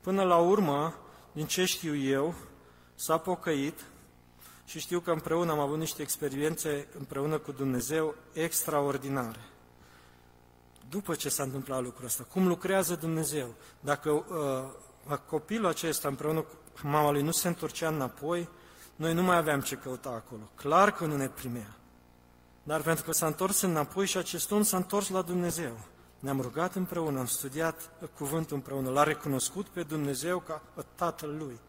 [0.00, 0.94] Până la urmă,
[1.32, 2.34] din ce știu eu,
[2.94, 3.84] s-a pocăit
[4.64, 9.40] și știu că împreună am avut niște experiențe împreună cu Dumnezeu extraordinare.
[10.88, 13.54] După ce s-a întâmplat lucrul ăsta, cum lucrează Dumnezeu?
[13.80, 18.48] Dacă uh, copilul acesta împreună cu mama lui nu se întorcea înapoi,
[18.96, 20.50] noi nu mai aveam ce căuta acolo.
[20.54, 21.76] Clar că nu ne primea.
[22.64, 25.78] Dar pentru că s-a întors înapoi și acest om s-a întors la Dumnezeu.
[26.18, 30.62] Ne-am rugat împreună, am studiat cuvântul împreună, l-a recunoscut pe Dumnezeu ca
[30.94, 31.60] Tatăl Lui.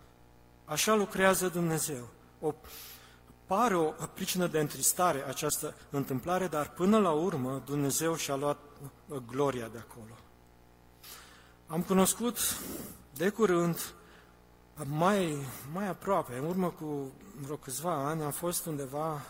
[0.65, 2.07] Așa lucrează Dumnezeu.
[2.39, 2.53] O,
[3.45, 8.59] pare o pricină de întristare această întâmplare, dar până la urmă Dumnezeu și-a luat
[9.07, 10.15] uh, gloria de acolo.
[11.67, 12.37] Am cunoscut
[13.13, 13.93] de curând,
[14.83, 19.21] mai, mai aproape, în urmă cu vreo câțiva ani, am fost undeva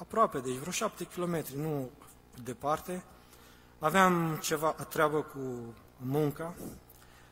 [0.00, 1.90] aproape, deci vreo șapte kilometri, nu
[2.44, 3.02] departe.
[3.78, 5.38] Aveam ceva treabă cu
[5.96, 6.54] munca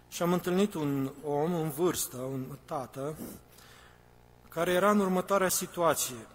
[0.08, 3.16] și am întâlnit un om în vârstă, un tată,
[4.48, 6.26] care era în următoarea situație.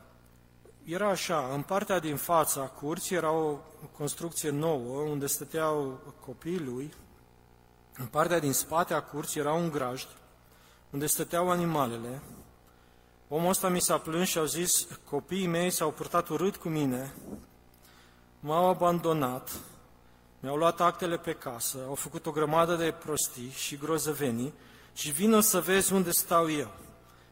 [0.83, 3.57] Era așa, în partea din fața curții era o
[3.97, 6.93] construcție nouă unde stăteau copiii lui,
[7.97, 10.07] în partea din spate a curții era un grajd
[10.89, 12.21] unde stăteau animalele.
[13.35, 17.13] Omul ăsta mi s-a plâns și au zis, copiii mei s-au purtat urât cu mine,
[18.39, 19.51] m-au abandonat,
[20.39, 24.53] mi-au luat actele pe casă, au făcut o grămadă de prostii și grozăvenii
[24.93, 26.71] și vină să vezi unde stau eu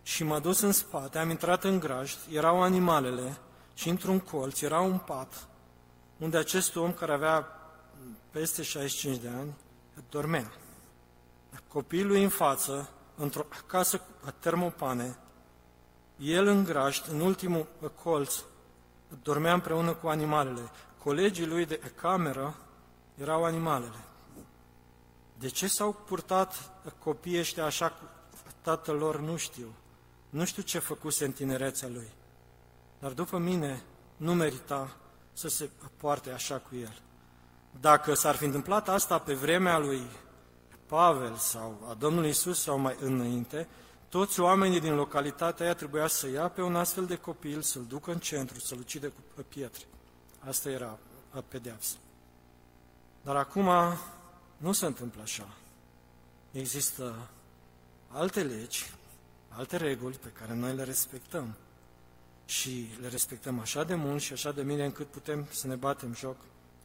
[0.03, 3.37] și m-a dus în spate, am intrat în grajd, erau animalele
[3.73, 5.47] și într-un colț era un pat
[6.17, 7.47] unde acest om care avea
[8.31, 9.53] peste 65 de ani
[10.09, 10.51] dormea.
[11.67, 15.17] Copilul în față, într-o casă cu termopane,
[16.21, 17.67] el în grajd, în ultimul
[18.03, 18.35] colț,
[19.23, 20.61] dormea împreună cu animalele.
[21.03, 22.55] Colegii lui de cameră
[23.15, 23.99] erau animalele.
[25.39, 26.71] De ce s-au purtat
[27.03, 28.03] copiii ăștia așa cu
[28.61, 29.67] tatăl lor, nu știu.
[30.29, 32.07] Nu știu ce făcuse în tinerețea lui,
[32.99, 33.81] dar după mine
[34.17, 34.95] nu merita
[35.33, 37.01] să se poarte așa cu el.
[37.79, 40.01] Dacă s-ar fi întâmplat asta pe vremea lui
[40.85, 43.67] Pavel sau a Domnului Isus sau mai înainte,
[44.11, 48.11] toți oamenii din localitatea aia trebuia să ia pe un astfel de copil, să-l ducă
[48.11, 49.83] în centru, să-l ucide cu pietre.
[50.39, 50.97] Asta era
[51.47, 51.95] pedeapsă.
[53.21, 53.69] Dar acum
[54.57, 55.47] nu se întâmplă așa.
[56.51, 57.29] Există
[58.07, 58.99] alte legi
[59.51, 61.55] alte reguli pe care noi le respectăm.
[62.45, 66.13] Și le respectăm așa de mult și așa de bine încât putem să ne batem
[66.13, 66.35] joc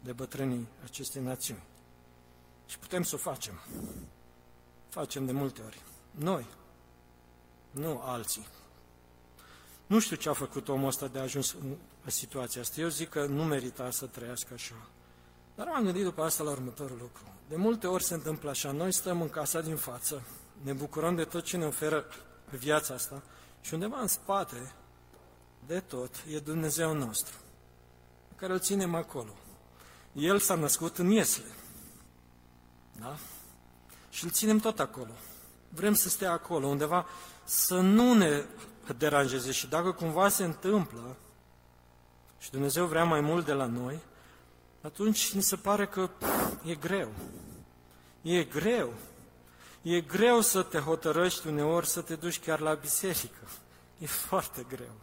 [0.00, 1.62] de bătrânii acestei națiuni.
[2.66, 3.60] Și putem să o facem.
[4.88, 5.80] Facem de multe ori.
[6.10, 6.46] Noi,
[7.76, 8.46] nu alții.
[9.86, 11.56] Nu știu ce a făcut omul ăsta de a ajuns
[12.04, 12.80] în situația asta.
[12.80, 14.74] Eu zic că nu merita să trăiască așa.
[15.54, 17.22] Dar m-am gândit după asta la următorul lucru.
[17.48, 20.22] De multe ori se întâmplă așa, noi stăm în casa din față,
[20.62, 22.04] ne bucurăm de tot ce ne oferă
[22.50, 23.22] viața asta
[23.60, 24.72] și undeva în spate
[25.66, 27.34] de tot e Dumnezeu nostru,
[28.28, 29.34] pe care îl ținem acolo.
[30.12, 31.54] El s-a născut în Iesle,
[33.00, 33.16] da?
[34.10, 35.12] Și îl ținem tot acolo.
[35.68, 37.06] Vrem să stea acolo, undeva,
[37.46, 38.44] să nu ne
[38.98, 41.16] deranjeze și dacă cumva se întâmplă
[42.38, 43.98] și Dumnezeu vrea mai mult de la noi,
[44.82, 46.10] atunci ni se pare că
[46.64, 47.08] e greu.
[48.22, 48.92] E greu.
[49.82, 53.48] E greu să te hotărăști uneori să te duci chiar la biserică.
[53.98, 54.94] E foarte greu.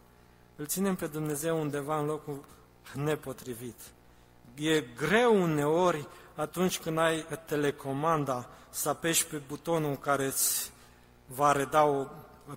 [0.56, 2.44] Îl ținem pe Dumnezeu undeva în locul
[2.92, 3.80] nepotrivit.
[4.54, 10.72] E greu uneori atunci când ai telecomanda să apeși pe butonul care îți
[11.26, 12.06] va reda o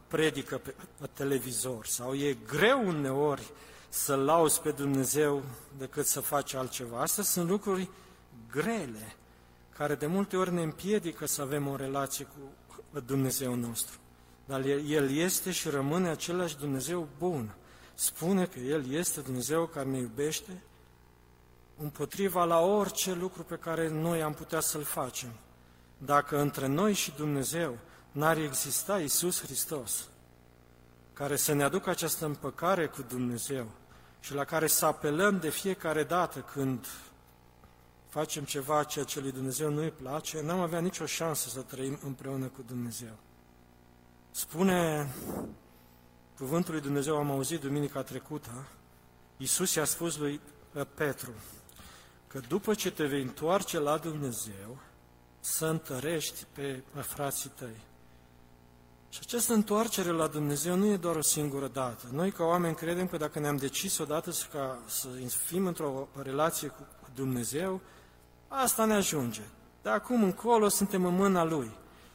[0.08, 0.73] predică pe
[1.13, 1.86] televizor.
[1.86, 3.52] Sau e greu uneori
[3.89, 5.43] să lauzi pe Dumnezeu
[5.78, 7.02] decât să faci altceva.
[7.02, 7.89] Astea sunt lucruri
[8.52, 9.15] grele,
[9.78, 13.97] care de multe ori ne împiedică să avem o relație cu Dumnezeu nostru.
[14.45, 17.56] Dar El este și rămâne același Dumnezeu bun.
[17.93, 20.62] Spune că El este Dumnezeu care ne iubește
[21.78, 25.30] împotriva la orice lucru pe care noi am putea să-l facem.
[25.97, 27.78] Dacă între noi și Dumnezeu
[28.17, 30.08] n-ar exista Isus Hristos,
[31.13, 33.71] care să ne aducă această împăcare cu Dumnezeu
[34.19, 36.88] și la care să apelăm de fiecare dată când
[38.10, 41.99] facem ceva ceea ce lui Dumnezeu nu îi place, n-am avea nicio șansă să trăim
[42.03, 43.17] împreună cu Dumnezeu.
[44.32, 45.13] Spune
[46.38, 48.67] cuvântul lui Dumnezeu, am auzit duminica trecută,
[49.38, 50.39] Iisus i-a spus lui
[50.95, 51.32] Petru
[52.27, 54.77] că după ce te vei întoarce la Dumnezeu,
[55.39, 57.86] să întărești pe frații tăi.
[59.09, 62.05] Și această întoarcere la Dumnezeu nu e doar o singură dată.
[62.11, 65.07] Noi, ca oameni, credem că dacă ne-am decis odată să, ca, să
[65.45, 67.81] fim într-o relație cu Dumnezeu,
[68.47, 69.41] asta ne ajunge.
[69.81, 71.71] De acum încolo suntem în mâna Lui.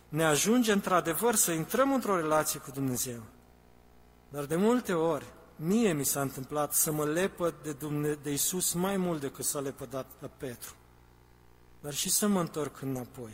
[0.08, 3.22] Ne ajunge într-adevăr să intrăm într-o relație cu Dumnezeu.
[4.28, 5.26] Dar de multe ori,
[5.56, 9.60] mie mi s-a întâmplat să mă lepăd de, Dumne- de Isus mai mult decât s-a
[9.60, 10.74] lepădat pe Petru.
[11.80, 13.32] Dar și să mă întorc înapoi.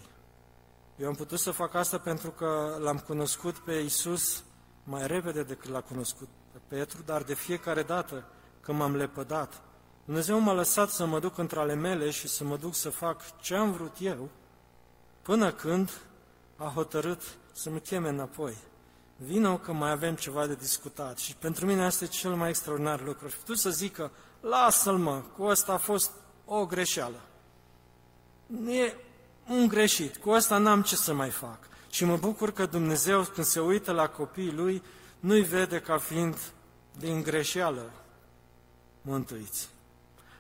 [1.00, 4.42] Eu am putut să fac asta pentru că l-am cunoscut pe Isus
[4.84, 8.24] mai repede decât l-a cunoscut pe Petru, dar de fiecare dată
[8.60, 9.62] când m-am lepădat,
[10.04, 13.40] Dumnezeu m-a lăsat să mă duc între ale mele și să mă duc să fac
[13.40, 14.28] ce am vrut eu,
[15.22, 15.90] până când
[16.56, 18.56] a hotărât să mă cheme înapoi.
[19.16, 21.18] Vină că mai avem ceva de discutat.
[21.18, 23.28] Și pentru mine asta e cel mai extraordinar lucru.
[23.28, 26.10] Și tu să zică, lasă-l mă, cu ăsta a fost
[26.44, 27.20] o greșeală.
[28.66, 28.94] E
[29.48, 31.58] un greșit, cu asta n-am ce să mai fac.
[31.90, 34.82] Și mă bucur că Dumnezeu, când se uită la copiii Lui,
[35.20, 36.38] nu-i vede ca fiind
[36.98, 37.90] din greșeală
[39.02, 39.68] mântuiți.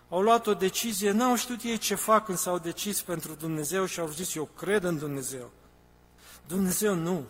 [0.08, 4.00] Au luat o decizie, n-au știut ei ce fac când s-au decis pentru Dumnezeu și
[4.00, 5.50] au zis, eu cred în Dumnezeu.
[6.46, 7.24] Dumnezeu nu.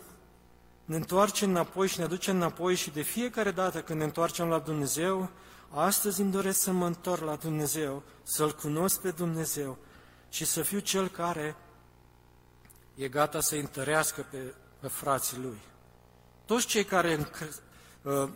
[0.85, 4.59] Ne întoarce înapoi și ne duce înapoi și de fiecare dată când ne întoarcem la
[4.59, 5.29] Dumnezeu,
[5.69, 9.77] astăzi îmi doresc să mă întorc la Dumnezeu, să-L cunosc pe Dumnezeu
[10.29, 11.55] și să fiu cel care
[12.99, 14.37] e gata să întărească pe,
[14.79, 15.57] pe frații lui.
[16.45, 17.29] Toți cei care
[18.01, 18.29] uh,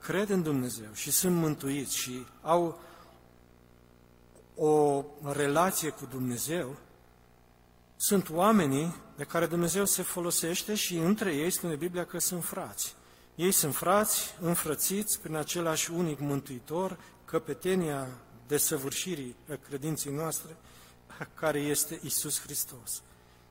[0.00, 2.80] cred în Dumnezeu și sunt mântuiți și au
[4.54, 6.76] o relație cu Dumnezeu,
[7.96, 12.94] sunt oamenii de care Dumnezeu se folosește și între ei spune Biblia că sunt frați.
[13.34, 18.08] Ei sunt frați, înfrățiți prin același unic mântuitor, căpetenia
[18.46, 19.36] desăvârșirii
[19.68, 20.56] credinții noastre,
[21.34, 23.02] care este Isus Hristos.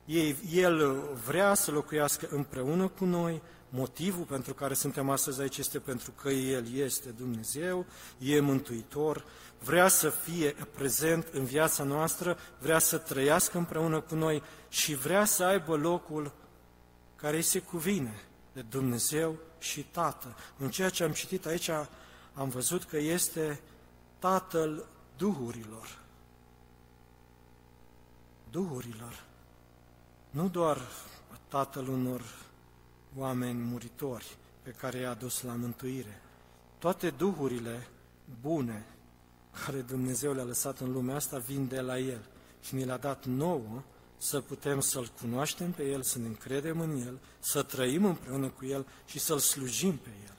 [0.04, 5.78] Ei, El vrea să locuiască împreună cu noi, motivul pentru care suntem astăzi aici este
[5.78, 7.86] pentru că El este Dumnezeu,
[8.18, 9.24] e Mântuitor,
[9.58, 15.24] vrea să fie prezent în viața noastră, vrea să trăiască împreună cu noi și vrea
[15.24, 16.32] să aibă locul
[17.16, 20.36] care îi se cuvine de Dumnezeu și Tată.
[20.58, 21.70] În ceea ce am citit aici
[22.34, 23.60] am văzut că este
[24.18, 24.86] Tatăl
[25.16, 25.98] Duhurilor.
[28.50, 29.31] Duhurilor.
[30.32, 30.78] Nu doar
[31.48, 32.22] Tatăl unor
[33.16, 36.22] oameni muritori pe care i-a dus la mântuire.
[36.78, 37.86] Toate duhurile
[38.40, 38.86] bune
[39.64, 42.26] care Dumnezeu le-a lăsat în lumea asta vin de la El
[42.60, 43.82] și ne le-a dat nouă
[44.16, 48.64] să putem să-L cunoaștem pe El, să ne încredem în El, să trăim împreună cu
[48.64, 50.36] El și să-L slujim pe El.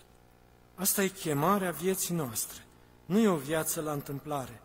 [0.76, 2.66] Asta e chemarea vieții noastre.
[3.06, 4.62] Nu e o viață la întâmplare.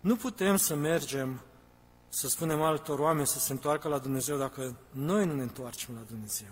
[0.00, 1.40] Nu putem să mergem,
[2.14, 6.00] să spunem altor oameni să se întoarcă la Dumnezeu dacă noi nu ne întoarcem la
[6.08, 6.48] Dumnezeu.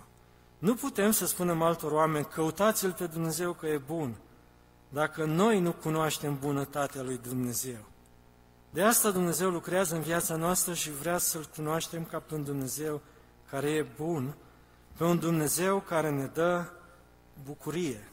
[0.57, 4.15] Nu putem să spunem altor oameni, căutați-L pe Dumnezeu că e bun,
[4.89, 7.85] dacă noi nu cunoaștem bunătatea lui Dumnezeu.
[8.69, 13.01] De asta Dumnezeu lucrează în viața noastră și vrea să-L cunoaștem ca pe un Dumnezeu
[13.49, 14.35] care e bun,
[14.97, 16.65] pe un Dumnezeu care ne dă
[17.45, 18.11] bucurie.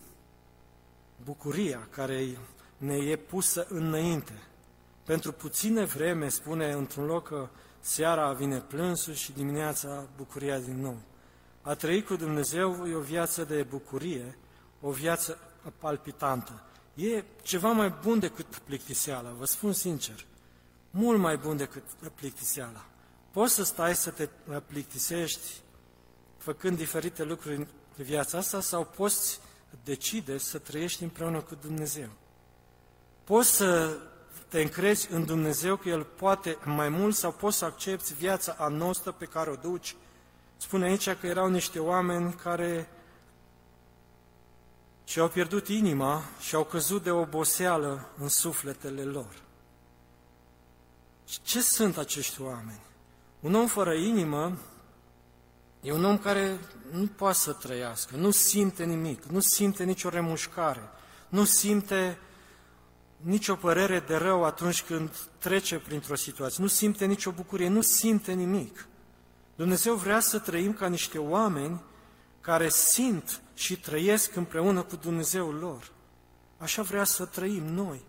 [1.25, 2.39] Bucuria care
[2.77, 4.43] ne e pusă înainte.
[5.09, 7.49] Pentru puține vreme, spune într-un loc că
[7.81, 10.97] seara vine plânsul și dimineața bucuria din nou.
[11.63, 14.39] A trăi cu Dumnezeu e o viață de bucurie,
[14.81, 15.39] o viață
[15.79, 16.63] palpitantă.
[16.95, 20.25] E ceva mai bun decât plictiseala, vă spun sincer.
[20.91, 21.85] Mult mai bun decât
[22.15, 22.87] plictiseala.
[23.31, 24.29] Poți să stai să te
[24.67, 25.61] plictisești
[26.37, 29.41] făcând diferite lucruri în viața asta sau poți
[29.85, 32.09] decide să trăiești împreună cu Dumnezeu.
[33.25, 33.99] Poți să
[34.49, 38.69] te încrezi în Dumnezeu că El poate mai mult sau poți să accepti viața a
[38.69, 39.97] noastră pe care o duci.
[40.57, 42.89] Spune aici că erau niște oameni care
[45.05, 49.43] și-au pierdut inima și au căzut de oboseală în sufletele lor.
[51.43, 52.81] Ce sunt acești oameni?
[53.41, 54.59] Un om fără inimă
[55.81, 56.59] e un om care
[56.91, 60.83] nu poate să trăiască, nu simte nimic, nu simte nicio remușcare,
[61.29, 62.19] nu simte
[63.21, 68.33] nicio părere de rău atunci când trece printr-o situație, nu simte nicio bucurie, nu simte
[68.33, 68.87] nimic.
[69.57, 71.81] Dumnezeu vrea să trăim ca niște oameni
[72.41, 75.91] care simt și trăiesc împreună cu Dumnezeul lor.
[76.59, 78.01] Așa vrea să trăim noi.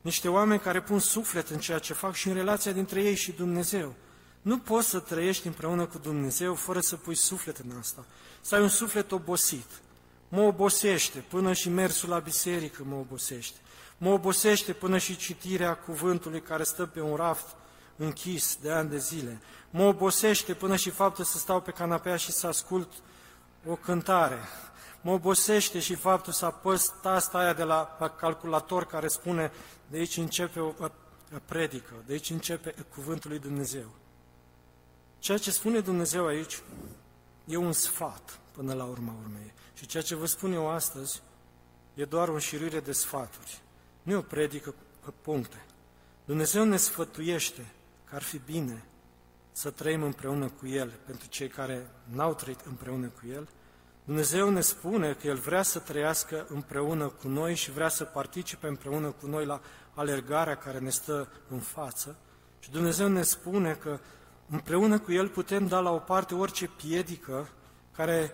[0.00, 3.32] Niște oameni care pun suflet în ceea ce fac și în relația dintre ei și
[3.32, 3.94] Dumnezeu.
[4.42, 8.06] Nu poți să trăiești împreună cu Dumnezeu fără să pui suflet în asta.
[8.40, 9.66] Să ai un suflet obosit.
[10.28, 13.58] Mă obosește, până și mersul la biserică mă obosește.
[14.02, 17.46] Mă obosește până și citirea cuvântului care stă pe un raft
[17.96, 19.40] închis de ani de zile.
[19.70, 22.92] Mă obosește până și faptul să stau pe canapea și să ascult
[23.66, 24.38] o cântare.
[25.00, 29.52] Mă obosește și faptul să apăs tasta aia de la calculator care spune
[29.90, 30.74] de aici începe o
[31.44, 33.94] predică, de aici începe cuvântul lui Dumnezeu.
[35.18, 36.62] Ceea ce spune Dumnezeu aici
[37.44, 39.52] e un sfat până la urma urmei.
[39.74, 41.22] Și ceea ce vă spun eu astăzi
[41.94, 43.60] e doar o înșiruire de sfaturi.
[44.02, 44.74] Nu e o predică
[45.04, 45.64] cu puncte.
[46.24, 47.66] Dumnezeu ne sfătuiește
[48.04, 48.84] că ar fi bine
[49.52, 53.48] să trăim împreună cu El, pentru cei care n-au trăit împreună cu El.
[54.04, 58.66] Dumnezeu ne spune că El vrea să trăiască împreună cu noi și vrea să participe
[58.66, 59.60] împreună cu noi la
[59.94, 62.16] alergarea care ne stă în față.
[62.58, 63.98] Și Dumnezeu ne spune că
[64.48, 67.48] împreună cu El putem da la o parte orice piedică
[67.96, 68.32] care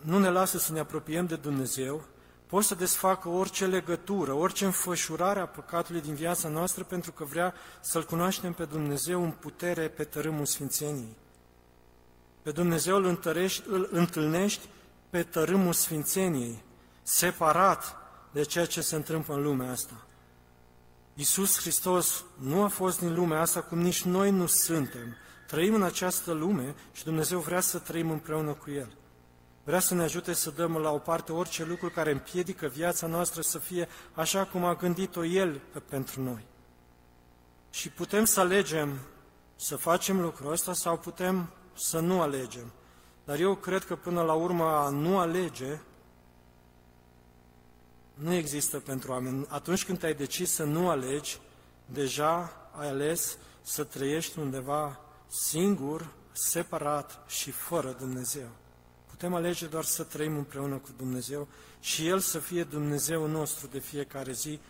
[0.00, 2.04] nu ne lasă să ne apropiem de Dumnezeu,
[2.46, 7.54] pot să desfacă orice legătură, orice înfășurare a păcatului din viața noastră, pentru că vrea
[7.80, 11.16] să-L cunoaștem pe Dumnezeu în putere pe tărâmul Sfințeniei.
[12.42, 14.68] Pe Dumnezeu îl, întărești, îl întâlnești
[15.10, 16.62] pe tărâmul Sfințeniei,
[17.02, 17.96] separat
[18.32, 20.06] de ceea ce se întâmplă în lumea asta.
[21.14, 25.16] Iisus Hristos nu a fost din lumea asta, cum nici noi nu suntem.
[25.46, 28.88] Trăim în această lume și Dumnezeu vrea să trăim împreună cu El.
[29.66, 33.40] Vrea să ne ajute să dăm la o parte orice lucru care împiedică viața noastră
[33.40, 36.46] să fie așa cum a gândit-o El pentru noi.
[37.70, 38.98] Și putem să alegem
[39.56, 42.72] să facem lucrul ăsta sau putem să nu alegem.
[43.24, 45.80] Dar eu cred că până la urmă a nu alege
[48.14, 49.46] nu există pentru oameni.
[49.48, 51.40] Atunci când ai decis să nu alegi,
[51.86, 58.48] deja ai ales să trăiești undeva singur, separat și fără Dumnezeu.
[59.16, 61.48] Putem alege doar să trăim împreună cu Dumnezeu
[61.80, 64.60] și El să fie Dumnezeu nostru de fiecare zi.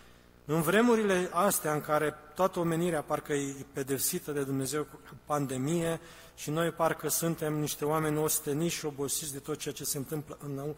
[0.44, 6.00] În vremurile astea în care toată omenirea parcă e pedepsită de Dumnezeu cu pandemie
[6.34, 10.38] și noi parcă suntem niște oameni osteniși și obosiți de tot ceea ce se întâmplă
[10.40, 10.74] în,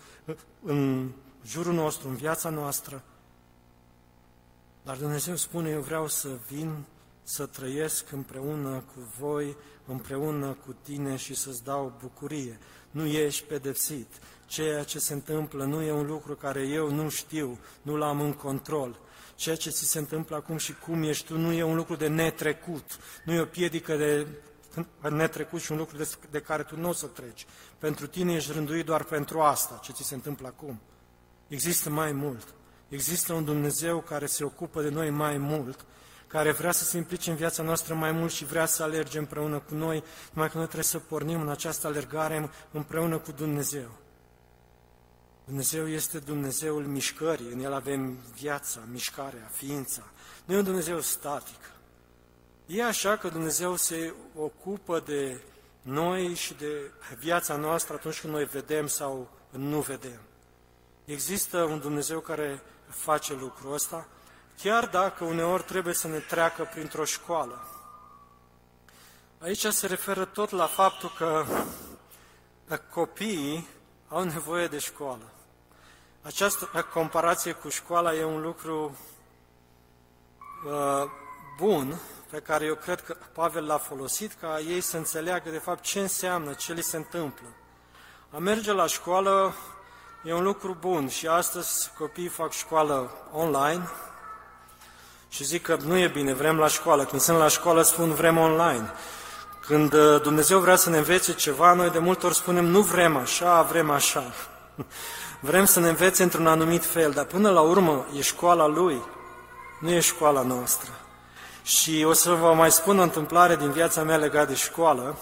[0.63, 1.11] în
[1.47, 3.03] jurul nostru, în viața noastră.
[4.83, 6.85] Dar Dumnezeu spune, eu vreau să vin
[7.23, 9.57] să trăiesc împreună cu voi,
[9.87, 12.59] împreună cu tine și să-ți dau bucurie
[12.91, 14.07] nu ești pedepsit.
[14.47, 18.33] Ceea ce se întâmplă nu e un lucru care eu nu știu, nu l-am în
[18.33, 18.99] control.
[19.35, 22.07] Ceea ce ți se întâmplă acum și cum ești tu nu e un lucru de
[22.07, 24.27] netrecut, nu e o piedică de
[25.11, 27.47] netrecut și un lucru de, de care tu nu o să treci.
[27.79, 30.81] Pentru tine ești rânduit doar pentru asta, ce ți se întâmplă acum.
[31.49, 32.55] Există mai mult.
[32.89, 35.85] Există un Dumnezeu care se ocupă de noi mai mult
[36.29, 39.59] care vrea să se implice în viața noastră mai mult și vrea să alerge împreună
[39.59, 43.91] cu noi, numai că noi trebuie să pornim în această alergare împreună cu Dumnezeu.
[45.45, 50.03] Dumnezeu este Dumnezeul mișcării, în El avem viața, mișcarea, ființa.
[50.45, 51.61] Nu e un Dumnezeu static.
[52.67, 55.41] E așa că Dumnezeu se ocupă de
[55.83, 60.21] noi și de viața noastră atunci când noi vedem sau nu vedem.
[61.05, 64.09] Există un Dumnezeu care face lucrul ăsta,
[64.63, 67.67] chiar dacă uneori trebuie să ne treacă printr-o școală.
[69.39, 71.45] Aici se referă tot la faptul că
[72.91, 73.69] copiii
[74.09, 75.33] au nevoie de școală.
[76.23, 78.97] Această comparație cu școala e un lucru
[80.67, 81.05] uh,
[81.57, 82.01] bun
[82.31, 86.01] pe care eu cred că Pavel l-a folosit ca ei să înțeleagă de fapt ce
[86.01, 87.49] înseamnă, ce li se întâmplă.
[88.31, 89.55] A merge la școală
[90.25, 93.89] e un lucru bun și astăzi copiii fac școală online
[95.29, 97.05] și zic că nu e bine, vrem la școală.
[97.05, 98.91] Când sunt la școală spun vrem online.
[99.61, 103.17] Când uh, Dumnezeu vrea să ne învețe ceva, noi de multe ori spunem nu vrem
[103.17, 104.33] așa, vrem așa.
[105.41, 109.03] Vrem să ne învețe într-un anumit fel, dar până la urmă e școala Lui,
[109.81, 110.91] nu e școala noastră.
[111.63, 115.17] Și o să vă mai spun o întâmplare din viața mea legată de școală,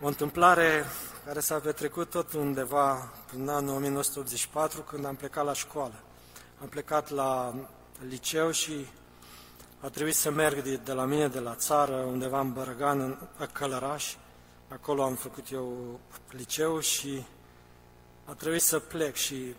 [0.00, 0.86] o întâmplare
[1.26, 5.94] care s-a petrecut tot undeva prin anul 1984, când am plecat la școală.
[6.60, 7.54] Am plecat la
[8.08, 8.86] liceu și
[9.80, 13.46] a trebuit să merg de, de la mine, de la țară, undeva în Bărăgan, în
[13.52, 14.14] Călăraș.
[14.68, 17.24] Acolo am făcut eu liceu și
[18.24, 19.54] a trebuit să plec și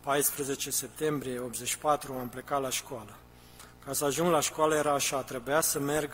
[0.00, 3.16] 14 septembrie 84 am plecat la școală.
[3.84, 6.12] Ca să ajung la școală era așa, trebuia să merg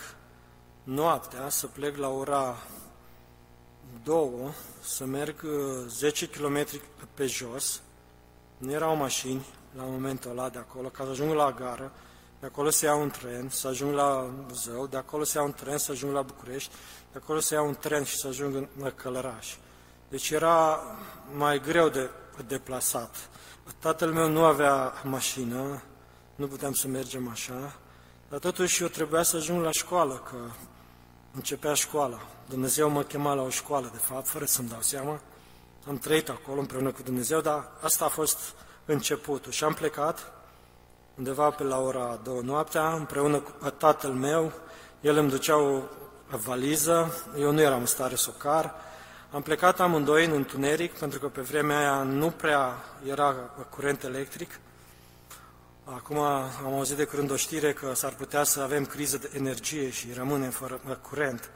[0.85, 2.57] noaptea, să plec la ora
[4.03, 4.31] 2,
[4.83, 5.45] să merg
[5.89, 6.81] 10 uh, km
[7.15, 7.81] pe jos,
[8.59, 9.47] nu erau mașini
[9.77, 11.93] la momentul ăla de acolo, ca să ajung la gară,
[12.41, 15.53] de acolo să iau un tren, să ajung la Zău, de acolo să iau un
[15.53, 16.71] tren, să ajung la București,
[17.13, 19.57] de acolo să iau un tren și să ajung în Călăraș.
[20.09, 20.81] Deci era
[21.37, 22.11] mai greu de
[22.47, 23.29] deplasat.
[23.79, 25.83] Tatăl meu nu avea mașină,
[26.35, 27.77] nu puteam să mergem așa,
[28.29, 30.37] dar totuși eu trebuia să ajung la școală, că
[31.35, 32.19] începea școala.
[32.49, 35.21] Dumnezeu mă chema la o școală, de fapt, fără să-mi dau seama.
[35.89, 38.39] Am trăit acolo împreună cu Dumnezeu, dar asta a fost
[38.85, 39.53] începutul.
[39.53, 40.33] Și am plecat
[41.17, 44.53] undeva pe la ora două noaptea, împreună cu tatăl meu.
[45.01, 45.83] El îmi ducea o
[46.29, 48.75] valiză, eu nu eram în stare să o car.
[49.31, 52.75] Am plecat amândoi în întuneric, pentru că pe vremea aia nu prea
[53.07, 53.33] era
[53.71, 54.61] curent electric.
[55.85, 59.91] Acum am auzit de curând o știre că s-ar putea să avem criză de energie
[59.91, 60.81] și rămânem fără
[61.11, 61.51] curent.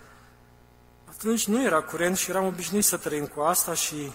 [1.08, 4.12] Atunci nu era curent și eram obișnuit să trăim cu asta și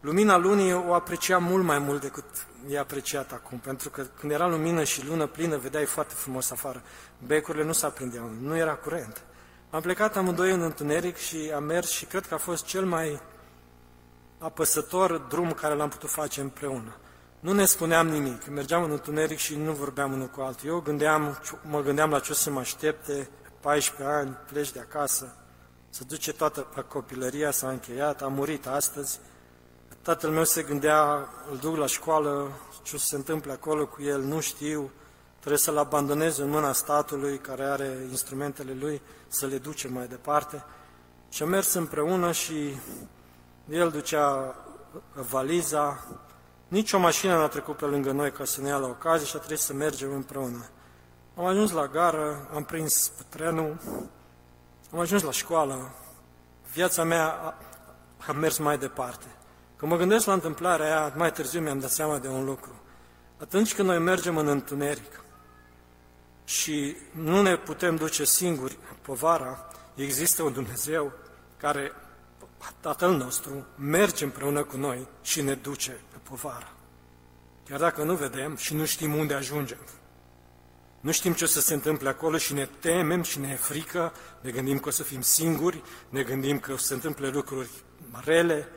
[0.00, 2.24] lumina lunii o apreciam mult mai mult decât
[2.68, 6.82] e apreciat acum, pentru că când era lumină și lună plină, vedeai foarte frumos afară.
[7.26, 9.22] Becurile nu se aprindeau, nu era curent.
[9.70, 13.20] Am plecat amândoi în întuneric și am mers și cred că a fost cel mai
[14.38, 16.96] apăsător drum care l-am putut face împreună.
[17.40, 20.68] Nu ne spuneam nimic, mergeam în întuneric și nu vorbeam unul cu altul.
[20.68, 23.28] Eu gândeam, mă gândeam la ce o să mă aștepte,
[23.60, 25.36] 14 ani, pleci de acasă,
[25.90, 29.20] să duce toată copilăria, s-a încheiat, a murit astăzi.
[30.06, 32.50] Tatăl meu se gândea, îl duc la școală,
[32.82, 34.90] ce o să se întâmple acolo cu el, nu știu,
[35.38, 40.64] trebuie să-l abandonez în mâna statului care are instrumentele lui, să le duce mai departe.
[41.28, 42.76] Și am mers împreună și
[43.68, 44.56] el ducea
[45.14, 46.06] valiza,
[46.68, 49.36] nici o mașină n-a trecut pe lângă noi ca să ne ia la ocazie și
[49.36, 50.68] a trebuit să mergem împreună.
[51.36, 53.76] Am ajuns la gară, am prins trenul,
[54.92, 55.90] am ajuns la școală,
[56.72, 57.54] viața mea a,
[58.26, 59.26] a mers mai departe.
[59.76, 62.80] Când mă gândesc la întâmplarea aia, mai târziu mi-am dat seama de un lucru.
[63.38, 65.24] Atunci când noi mergem în întuneric
[66.44, 71.12] și nu ne putem duce singuri povara, există un Dumnezeu
[71.56, 71.92] care,
[72.80, 76.72] Tatăl nostru, merge împreună cu noi și ne duce pe povara.
[77.68, 79.78] Chiar dacă nu vedem și nu știm unde ajungem.
[81.00, 84.12] Nu știm ce o să se întâmple acolo și ne temem și ne e frică,
[84.40, 87.68] ne gândim că o să fim singuri, ne gândim că o să se întâmple lucruri
[88.24, 88.68] rele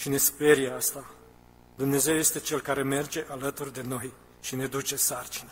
[0.00, 1.04] și ne sperie asta.
[1.76, 5.50] Dumnezeu este Cel care merge alături de noi și ne duce sarcină.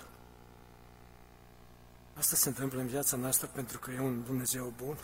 [2.15, 4.97] Asta se întâmplă în viața noastră pentru că e un Dumnezeu bun.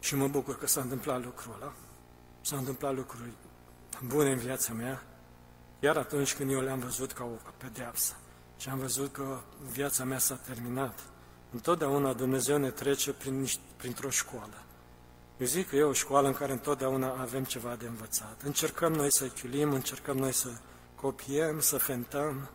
[0.00, 1.72] Și mă bucur că s-a întâmplat lucrul ăla.
[2.40, 3.30] S-au întâmplat lucruri
[4.04, 5.02] bune în viața mea,
[5.80, 8.14] iar atunci când eu le-am văzut ca o pedeapsă
[8.58, 11.00] și am văzut că viața mea s-a terminat.
[11.50, 14.65] Întotdeauna Dumnezeu ne trece prin, printr-o școală.
[15.38, 18.42] Eu zic că e o școală în care întotdeauna avem ceva de învățat.
[18.44, 20.48] Încercăm noi să chiulim, încercăm noi să
[20.94, 22.50] copiem, să fentăm,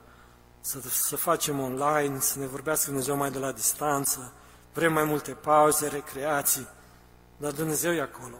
[0.61, 4.33] să, să facem online, să ne vorbească Dumnezeu mai de la distanță,
[4.73, 6.67] vrem mai multe pauze, recreații,
[7.37, 8.35] dar Dumnezeu e acolo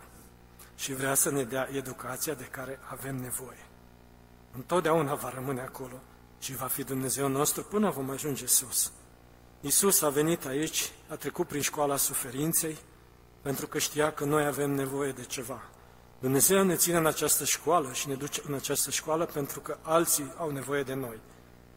[0.76, 3.66] și vrea să ne dea educația de care avem nevoie.
[4.56, 6.00] Întotdeauna va rămâne acolo
[6.40, 8.92] și va fi Dumnezeu nostru până vom ajunge sus.
[9.62, 12.78] Iisus a venit aici, a trecut prin școala suferinței,
[13.42, 15.62] pentru că știa că noi avem nevoie de ceva.
[16.20, 20.34] Dumnezeu ne ține în această școală și ne duce în această școală pentru că alții
[20.38, 21.20] au nevoie de noi.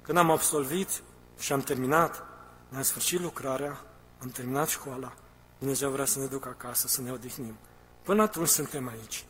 [0.02, 1.02] Când am absolvit
[1.38, 2.22] și am terminat,
[2.68, 3.84] ne-am sfârșit lucrarea,
[4.18, 5.12] am terminat școala,
[5.58, 7.56] Dumnezeu vrea să ne ducă acasă, să ne odihnim.
[8.02, 9.24] Până atunci suntem aici.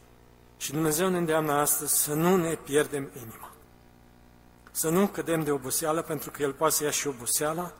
[0.56, 3.50] Și Dumnezeu ne îndeamnă astăzi să nu ne pierdem inima.
[4.70, 7.72] Să nu cădem de oboseală, pentru că El poate să ia și oboseala,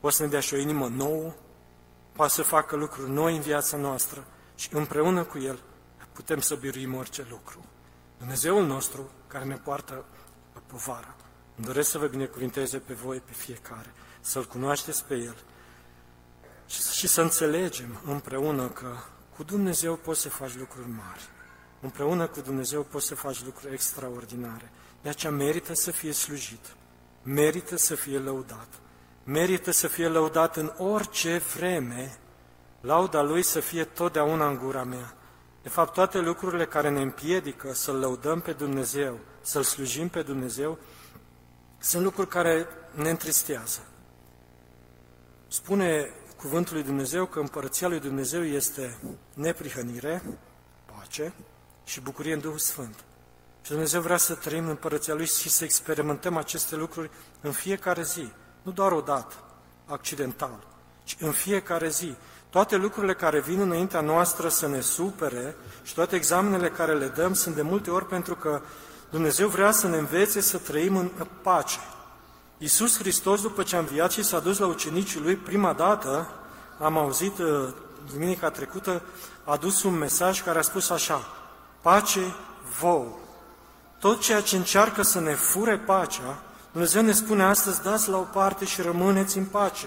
[0.00, 1.34] poate să ne dea și o inimă nouă,
[2.16, 5.58] poate să facă lucruri noi în viața noastră și împreună cu El
[6.12, 7.64] putem să biruim orice lucru.
[8.18, 10.04] Dumnezeul nostru care ne poartă
[10.66, 11.14] povara.
[11.56, 15.36] Îmi doresc să vă binecuvinteze pe voi, pe fiecare, să-L cunoașteți pe El
[16.92, 18.96] și să înțelegem împreună că
[19.36, 21.28] cu Dumnezeu poți să faci lucruri mari.
[21.80, 24.70] Împreună cu Dumnezeu poți să faci lucruri extraordinare.
[25.02, 26.76] De aceea merită să fie slujit,
[27.22, 28.68] merită să fie lăudat,
[29.26, 32.18] merită să fie lăudat în orice vreme,
[32.80, 35.14] lauda Lui să fie totdeauna în gura mea.
[35.62, 40.78] De fapt, toate lucrurile care ne împiedică să-L lăudăm pe Dumnezeu, să-L slujim pe Dumnezeu,
[41.78, 43.80] sunt lucruri care ne întristează.
[45.48, 48.98] Spune cuvântul lui Dumnezeu că împărăția lui Dumnezeu este
[49.34, 50.22] neprihănire,
[50.84, 51.32] pace
[51.84, 53.04] și bucurie în Duhul Sfânt.
[53.62, 57.10] Și Dumnezeu vrea să trăim în împărăția Lui și să experimentăm aceste lucruri
[57.40, 58.32] în fiecare zi,
[58.66, 59.34] nu doar o dată,
[59.86, 60.58] accidental,
[61.04, 62.14] ci în fiecare zi.
[62.50, 67.34] Toate lucrurile care vin înaintea noastră să ne supere și toate examenele care le dăm
[67.34, 68.60] sunt de multe ori pentru că
[69.10, 71.10] Dumnezeu vrea să ne învețe să trăim în
[71.42, 71.78] pace.
[72.58, 76.28] Iisus Hristos, după ce a înviat și s-a dus la ucenicii Lui prima dată,
[76.78, 77.68] am auzit uh,
[78.12, 79.02] duminica trecută,
[79.44, 81.20] a adus un mesaj care a spus așa,
[81.80, 82.34] pace
[82.80, 83.18] vouă.
[83.98, 86.38] Tot ceea ce încearcă să ne fure pacea,
[86.76, 89.86] Dumnezeu ne spune astăzi, dați la o parte și rămâneți în pace.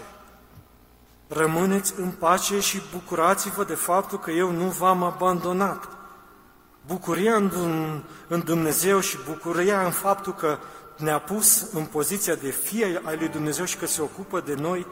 [1.28, 5.88] Rămâneți în pace și bucurați-vă de faptul că eu nu v-am abandonat.
[6.88, 7.52] Bucuria în,
[8.28, 10.58] în Dumnezeu și bucuria în faptul că
[10.98, 14.88] ne-a pus în poziția de fie ai lui Dumnezeu și că se ocupă de noi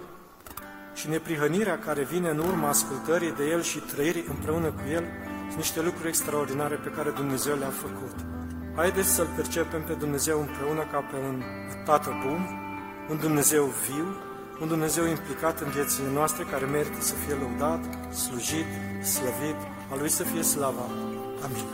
[0.93, 5.03] și neprihănirea care vine în urma ascultării de El și trăirii împreună cu El,
[5.45, 8.15] sunt niște lucruri extraordinare pe care Dumnezeu le-a făcut.
[8.77, 11.43] Haideți să-L percepem pe Dumnezeu împreună ca pe un
[11.85, 12.41] Tată bun,
[13.09, 14.07] un Dumnezeu viu,
[14.61, 18.69] un Dumnezeu implicat în viețile noastre care merită să fie lăudat, slujit,
[19.03, 19.59] slăvit,
[19.91, 20.85] a Lui să fie slava.
[21.45, 21.65] Amin.